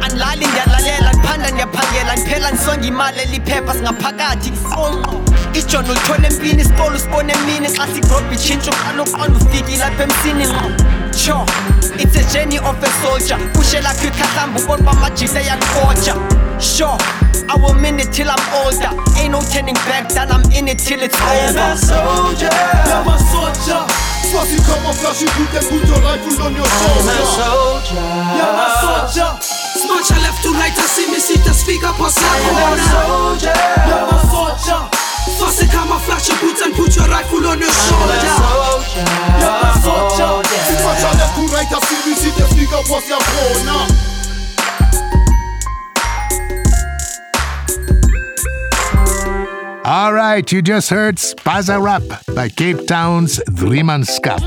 andilali 0.03 0.47
ndiyalalela 0.47 1.13
ndiphanda 1.13 1.51
ndiyaphangela 1.51 2.17
ndiphela 2.17 2.51
ndisonga 2.51 2.87
imali 2.87 3.21
eliphepha 3.21 3.73
singaphakathi 3.75 4.49
isonqo 4.49 5.15
ijoni 5.55 5.91
ulithole 5.91 6.27
empini 6.29 6.63
isikolo 6.63 6.97
usibone 6.97 7.33
emini 7.33 7.69
xa 7.69 7.87
sigrobha 7.95 8.35
itshintsho 8.35 8.71
uqala 8.71 9.03
uqonda 9.03 9.39
ufikile 9.39 9.85
apha 9.85 10.03
emsini 10.03 10.45
ngqo 10.47 10.69
sure 11.13 11.47
it's 11.99 12.17
a 12.17 12.23
journey 12.33 12.59
of 12.59 12.83
a 12.83 12.91
soldier. 13.03 13.39
Kushela 13.55 13.95
kwikhahlambe 13.95 14.61
ubona 14.61 14.83
uba 14.83 14.91
amajise 14.91 15.41
eyakufoja 15.41 16.15
sure 16.63 16.97
I 17.51 17.59
will 17.59 17.75
mean 17.75 17.99
it 17.99 18.15
till 18.15 18.31
I'm 18.31 18.41
older. 18.63 18.95
Ain't 19.19 19.35
no 19.35 19.43
turning 19.43 19.75
back, 19.85 20.09
then 20.09 20.31
I'm 20.31 20.47
in 20.55 20.69
it 20.69 20.79
till 20.79 21.03
it's 21.03 21.19
I 21.21 21.51
am 21.51 21.59
a 21.59 21.77
soldier, 21.77 22.49
I'm 22.49 23.09
a 23.09 23.17
soldier. 23.19 23.83
Swasi 24.31 24.57
camouflage, 24.65 25.21
you 25.21 25.29
put 25.37 25.51
them 25.53 25.65
put 25.69 25.85
your 25.85 26.01
rifle 26.01 26.39
on 26.47 26.55
your 26.55 26.65
shoulder. 26.65 27.19
Yeah, 27.93 28.57
my 28.57 28.69
soldier. 28.81 29.31
Smash 29.43 30.15
left 30.23 30.41
to 30.47 30.51
right, 30.55 30.73
I 30.73 30.87
see 30.87 31.11
me 31.11 31.19
see 31.19 31.37
the 31.43 31.53
speaker 31.53 31.93
pass 31.99 32.17
I 32.17 32.41
am 32.47 32.57
a 32.57 32.81
soldier. 32.81 33.53
Yeah, 33.53 34.09
my 34.09 34.17
soldier. 34.31 34.81
First 35.43 35.67
camouflage 35.71 36.29
your 36.29 36.39
boots 36.41 36.63
and 36.63 36.75
put 36.75 36.95
your 36.97 37.07
rifle 37.11 37.47
on 37.47 37.59
your 37.59 37.71
shoulder. 37.71 38.17
Yeah, 38.23 38.39
soldier! 38.39 39.05
Yeah, 39.43 39.61
my 39.61 39.71
soldier. 39.83 40.49
Siswacha 40.71 41.11
left 41.19 41.35
to 41.37 41.43
right, 41.51 41.69
I 41.69 41.79
see 41.85 42.01
me 42.07 42.15
see 42.15 42.31
the 42.31 42.47
speaker 42.49 42.83
kwasiyakhona 42.87 44.12
All 49.85 50.13
right, 50.13 50.51
you 50.53 50.63
just 50.63 50.91
heard 50.91 51.17
Spaza 51.17 51.83
Rap 51.83 52.03
by 52.37 52.49
Cape 52.49 52.87
Town's 52.87 53.41
Driemanskap. 53.51 54.41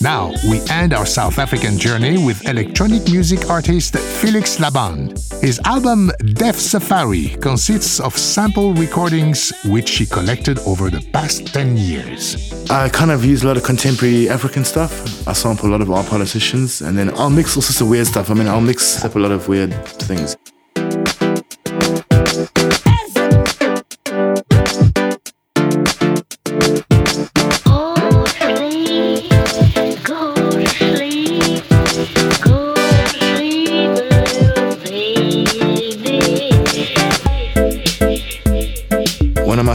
Now, 0.00 0.32
we 0.48 0.60
end 0.70 0.94
our 0.94 1.04
South 1.04 1.40
African 1.40 1.76
journey 1.76 2.16
with 2.16 2.46
electronic 2.48 3.02
music 3.10 3.50
artist 3.50 3.96
Felix 3.98 4.58
Laband. 4.58 5.18
His 5.42 5.58
album 5.64 6.12
Death 6.34 6.60
Safari 6.60 7.30
consists 7.40 7.98
of 7.98 8.16
sample 8.16 8.72
recordings 8.72 9.52
which 9.64 9.96
he 9.96 10.06
collected 10.06 10.60
over 10.60 10.90
the 10.90 11.04
past 11.12 11.48
10 11.48 11.76
years. 11.76 12.70
I 12.70 12.88
kind 12.88 13.10
of 13.10 13.24
use 13.24 13.42
a 13.42 13.48
lot 13.48 13.56
of 13.56 13.64
contemporary 13.64 14.28
African 14.28 14.64
stuff. 14.64 15.26
I 15.26 15.32
sample 15.32 15.68
a 15.68 15.72
lot 15.72 15.80
of 15.80 15.90
our 15.90 16.04
politicians, 16.04 16.82
and 16.82 16.96
then 16.96 17.10
I'll 17.18 17.30
mix 17.30 17.56
all 17.56 17.62
sorts 17.62 17.80
of 17.80 17.88
weird 17.88 18.06
stuff. 18.06 18.30
I 18.30 18.34
mean, 18.34 18.46
I'll 18.46 18.60
mix 18.60 19.04
up 19.04 19.16
a 19.16 19.18
lot 19.18 19.32
of 19.32 19.48
weird 19.48 19.74
things. 19.86 20.36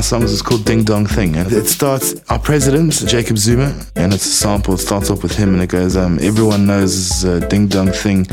Of 0.06 0.10
songs 0.10 0.32
is 0.32 0.44
called 0.44 0.66
Ding 0.66 0.84
Dong 0.84 1.08
Thing, 1.08 1.36
and 1.36 1.52
it 1.52 1.66
starts 1.66 2.14
our 2.30 2.38
president 2.38 2.94
Jacob 3.08 3.40
Zuma, 3.40 3.74
and 3.96 4.14
it's 4.14 4.28
a 4.28 4.30
sample. 4.30 4.76
It 4.76 4.78
starts 4.78 5.10
off 5.10 5.24
with 5.24 5.36
him, 5.36 5.56
and 5.56 5.64
it 5.64 5.72
goes, 5.72 5.98
um, 5.98 6.20
"Everyone 6.22 6.68
knows 6.68 7.26
uh, 7.26 7.40
Ding 7.50 7.68
Dong 7.68 7.92
Thing." 7.92 8.28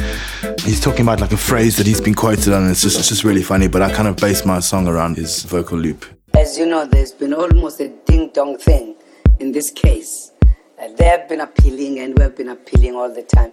He's 0.66 0.80
talking 0.82 1.00
about 1.00 1.20
like 1.20 1.32
a 1.32 1.38
phrase 1.38 1.78
that 1.78 1.86
he's 1.86 2.02
been 2.02 2.12
quoted 2.12 2.52
on, 2.52 2.70
it's 2.70 2.82
just 2.82 2.98
it's 2.98 3.08
just 3.08 3.24
really 3.24 3.42
funny. 3.42 3.68
But 3.68 3.80
I 3.80 3.90
kind 3.90 4.06
of 4.06 4.16
base 4.16 4.44
my 4.44 4.60
song 4.60 4.86
around 4.86 5.16
his 5.16 5.44
vocal 5.44 5.78
loop. 5.78 6.04
As 6.34 6.58
you 6.58 6.66
know, 6.66 6.84
there's 6.84 7.12
been 7.12 7.32
almost 7.32 7.80
a 7.80 7.88
ding 8.04 8.32
dong 8.34 8.58
thing 8.58 8.94
in 9.40 9.52
this 9.52 9.70
case. 9.70 10.30
Uh, 10.78 10.88
they 10.98 11.06
have 11.06 11.26
been 11.26 11.40
appealing 11.40 12.00
and 12.00 12.18
we 12.18 12.22
have 12.22 12.36
been 12.36 12.50
appealing 12.50 12.96
all 12.96 13.08
the 13.14 13.22
time. 13.22 13.52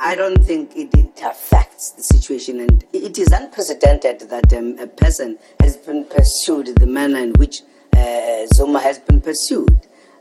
I- 0.00 0.14
don't 0.14 0.44
think 0.44 0.76
it, 0.76 0.94
it 0.94 1.20
affects 1.24 1.90
the 1.90 2.02
situation, 2.02 2.60
and 2.60 2.84
it 2.92 3.18
is 3.18 3.28
unprecedented 3.28 4.20
that 4.30 4.52
um, 4.52 4.78
a 4.78 4.86
person 4.86 5.38
has 5.60 5.76
been 5.76 6.04
pursued 6.04 6.66
the 6.76 6.86
manner 6.86 7.18
in 7.18 7.32
which 7.34 7.62
uh, 7.96 8.46
Zuma 8.54 8.80
has 8.80 8.98
been 8.98 9.20
pursued. 9.20 9.78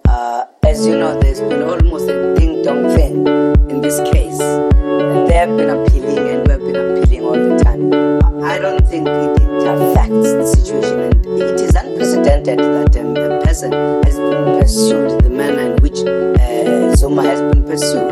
Uh, 0.08 0.46
as 0.64 0.86
you 0.88 0.98
know, 0.98 1.20
there's 1.20 1.40
been 1.42 1.64
almost 1.64 2.08
a 2.10 2.34
ding 2.36 2.64
dong 2.64 2.84
thing 2.96 3.28
in 3.70 3.82
this 3.82 4.00
case. 4.12 4.40
Uh, 4.40 5.26
they 5.28 5.34
have 5.34 5.56
been 5.58 5.70
appealing 5.70 6.28
and 6.30 6.48
we 6.48 6.52
have 6.54 6.62
been 6.62 6.76
appealing 6.76 7.24
all 7.24 7.34
the 7.34 7.64
time. 7.64 7.94
I- 8.44 8.58
don't 8.60 8.88
think 8.88 9.08
it, 9.08 9.42
it 9.42 9.68
affects 9.68 10.32
the 10.34 10.48
situation, 10.48 11.00
and 11.00 11.17
it 11.40 11.60
is 11.62 11.76
unprecedented 11.76 12.60
that 12.60 12.98
um, 12.98 13.16
a 13.16 13.42
person 13.44 13.72
has 14.04 14.18
been 14.18 14.60
pursued 14.60 15.24
the 15.24 15.30
manner 15.30 15.62
in 15.74 15.76
which 15.82 16.00
uh, 16.00 16.96
Zuma 16.96 17.24
has 17.24 17.40
been 17.42 17.64
pursued. 17.64 18.12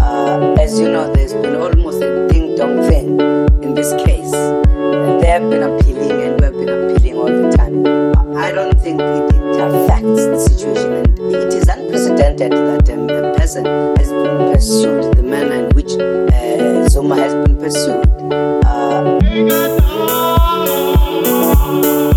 Uh, 0.00 0.54
as 0.60 0.78
you 0.80 0.88
know, 0.90 1.12
there's 1.14 1.32
been 1.34 1.56
almost 1.56 2.02
a 2.02 2.28
ding 2.28 2.56
dong 2.56 2.82
thing 2.88 3.20
in 3.62 3.74
this 3.74 3.92
case. 4.04 4.32
Uh, 4.34 5.18
they 5.20 5.26
have 5.28 5.48
been 5.50 5.62
appealing 5.62 6.10
and 6.22 6.40
we 6.40 6.44
have 6.46 6.54
been 6.54 6.68
appealing 6.68 7.16
all 7.16 7.26
the 7.26 7.56
time. 7.56 7.86
I 8.36 8.52
don't 8.52 8.78
think 8.80 9.00
it, 9.00 9.34
it 9.34 9.60
affects 9.60 10.26
the 10.26 10.38
situation, 10.38 10.92
and 10.92 11.18
it 11.34 11.54
is 11.54 11.68
unprecedented 11.68 12.52
that 12.52 12.90
um, 12.90 13.08
a 13.10 13.34
person 13.36 13.64
has 13.96 14.10
been 14.10 14.52
pursued 14.52 15.14
the 15.16 15.22
manner 15.22 15.66
in 15.66 15.74
which 15.74 15.92
uh, 15.92 16.88
Zuma 16.88 17.16
has 17.16 17.34
been 17.34 17.56
pursued. 17.56 18.04
Uh, 18.64 19.18
Thank 21.66 21.84
you. 21.84 22.15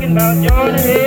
talking 0.00 0.16
about 0.16 0.48
Jordan 0.48 0.99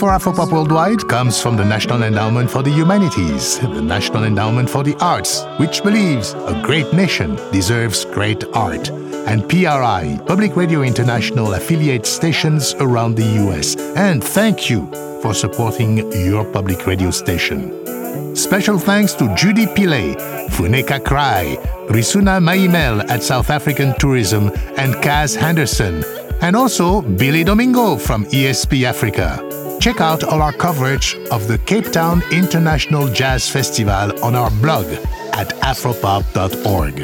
for 0.00 0.12
Afropop 0.12 0.50
Worldwide 0.50 1.06
comes 1.08 1.42
from 1.42 1.58
the 1.58 1.64
National 1.64 2.04
Endowment 2.04 2.50
for 2.50 2.62
the 2.62 2.70
Humanities, 2.70 3.58
the 3.58 3.82
National 3.82 4.24
Endowment 4.24 4.70
for 4.70 4.82
the 4.82 4.96
Arts, 4.98 5.44
which 5.58 5.82
believes 5.82 6.32
a 6.32 6.58
great 6.64 6.90
nation 6.94 7.36
deserves 7.52 8.06
great 8.06 8.42
art, 8.54 8.88
and 9.28 9.46
PRI, 9.46 10.18
Public 10.26 10.56
Radio 10.56 10.80
International 10.80 11.52
affiliate 11.52 12.06
stations 12.06 12.72
around 12.80 13.14
the 13.14 13.26
US. 13.44 13.76
And 13.94 14.24
thank 14.24 14.70
you 14.70 14.90
for 15.20 15.34
supporting 15.34 16.10
your 16.12 16.50
public 16.50 16.86
radio 16.86 17.10
station. 17.10 18.34
Special 18.34 18.78
thanks 18.78 19.12
to 19.14 19.28
Judy 19.34 19.66
Pillay, 19.66 20.16
Funeka 20.48 21.04
Cry, 21.04 21.58
Risuna 21.90 22.40
Maimel 22.40 23.06
at 23.10 23.22
South 23.22 23.50
African 23.50 23.92
Tourism, 23.98 24.48
and 24.78 24.94
Kaz 25.04 25.36
Henderson, 25.36 26.02
and 26.40 26.56
also 26.56 27.02
Billy 27.02 27.44
Domingo 27.44 27.98
from 27.98 28.24
ESP 28.26 28.84
Africa. 28.84 29.49
Check 29.80 30.02
out 30.02 30.24
all 30.24 30.42
our 30.42 30.52
coverage 30.52 31.16
of 31.30 31.48
the 31.48 31.56
Cape 31.58 31.90
Town 31.90 32.22
International 32.30 33.08
Jazz 33.08 33.48
Festival 33.48 34.22
on 34.22 34.34
our 34.34 34.50
blog 34.60 34.84
at 35.32 35.48
afropop.org. 35.60 36.98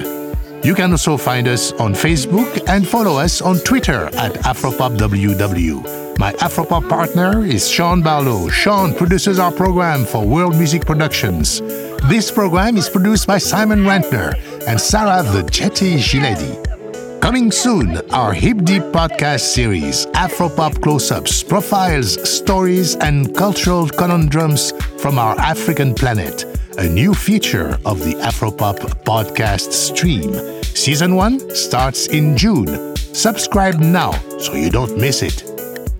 You 0.63 0.75
can 0.75 0.91
also 0.91 1.17
find 1.17 1.49
us 1.49 1.73
on 1.73 1.95
Facebook 1.95 2.69
and 2.69 2.87
follow 2.87 3.19
us 3.19 3.41
on 3.41 3.59
Twitter 3.61 4.07
at 4.17 4.35
AfropopWW. 4.45 6.19
My 6.19 6.33
Afropop 6.35 6.89
partner 6.89 7.45
is 7.47 7.71
Sean 7.71 8.03
Barlow. 8.03 8.49
Sean 8.49 8.95
produces 8.95 9.39
our 9.39 9.53
program 9.53 10.05
for 10.05 10.27
World 10.27 10.57
Music 10.57 10.85
Productions. 10.85 11.61
This 12.09 12.31
program 12.31 12.77
is 12.77 12.91
produced 12.91 13.27
by 13.27 13.39
Simon 13.39 13.85
Rentner 13.85 14.35
and 14.67 14.81
Sarah 14.81 15.23
the 15.23 15.43
Jetty 15.45 15.97
Giledi. 15.97 16.63
Coming 17.21 17.51
soon, 17.51 17.99
our 18.13 18.33
Hip 18.33 18.59
Deep 18.65 18.83
podcast 18.85 19.41
series, 19.41 20.06
Afropop 20.17 20.81
close 20.81 21.11
ups, 21.11 21.43
profiles, 21.43 22.17
stories, 22.27 22.97
and 22.97 23.37
cultural 23.37 23.87
conundrums 23.87 24.73
from 24.99 25.19
our 25.19 25.39
African 25.39 25.95
planet. 25.95 26.45
A 26.79 26.89
new 26.89 27.13
feature 27.13 27.79
of 27.85 28.03
the 28.03 28.15
Afropop 28.15 28.79
podcast 29.05 29.73
stream. 29.73 30.33
Season 30.63 31.15
1 31.15 31.55
starts 31.55 32.07
in 32.07 32.35
June. 32.35 32.97
Subscribe 32.97 33.79
now 33.79 34.13
so 34.39 34.55
you 34.55 34.71
don't 34.71 34.97
miss 34.97 35.23
it. 35.23 35.45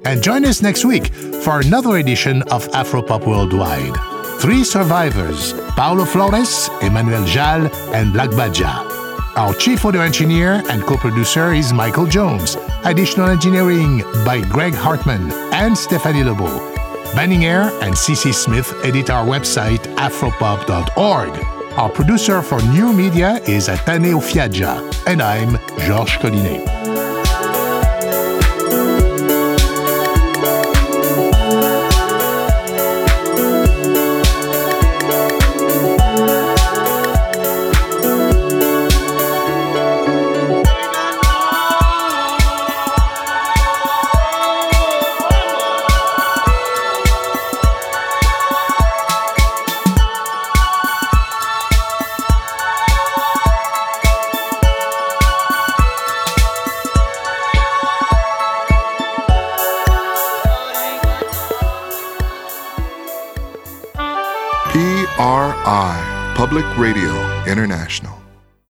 And 0.07 0.23
join 0.23 0.47
us 0.47 0.63
next 0.63 0.87
week 0.87 1.13
for 1.45 1.61
another 1.61 1.99
edition 1.99 2.41
of 2.45 2.67
Afropop 2.69 3.27
Worldwide. 3.27 3.97
Three 4.41 4.65
survivors 4.65 5.53
Paulo 5.77 6.07
Flores, 6.07 6.71
Emmanuel 6.81 7.27
Jal, 7.27 7.67
and 7.93 8.15
Black 8.15 8.31
Badja. 8.31 8.97
Our 9.37 9.53
chief 9.53 9.85
audio 9.85 10.01
engineer 10.01 10.63
and 10.71 10.83
co 10.85 10.97
producer 10.97 11.53
is 11.53 11.71
Michael 11.71 12.07
Jones. 12.07 12.57
Additional 12.87 13.29
engineering 13.31 13.99
by 14.25 14.41
Greg 14.43 14.73
Hartman 14.73 15.33
and 15.53 15.77
Stephanie 15.77 16.23
Lebeau. 16.23 16.73
Banning 17.17 17.45
Eyre 17.45 17.73
and 17.83 17.93
CC 17.93 18.33
Smith 18.33 18.73
edit 18.85 19.11
our 19.11 19.27
website 19.27 19.83
afropop.org. 19.97 21.31
Our 21.77 21.91
producer 21.91 22.43
for 22.43 22.63
new 22.63 22.93
media 22.93 23.41
is 23.49 23.67
Atane 23.67 24.15
Ofiaja, 24.15 25.05
and 25.09 25.21
I'm 25.21 25.59
Georges 25.85 26.15
Collinet. 26.19 26.86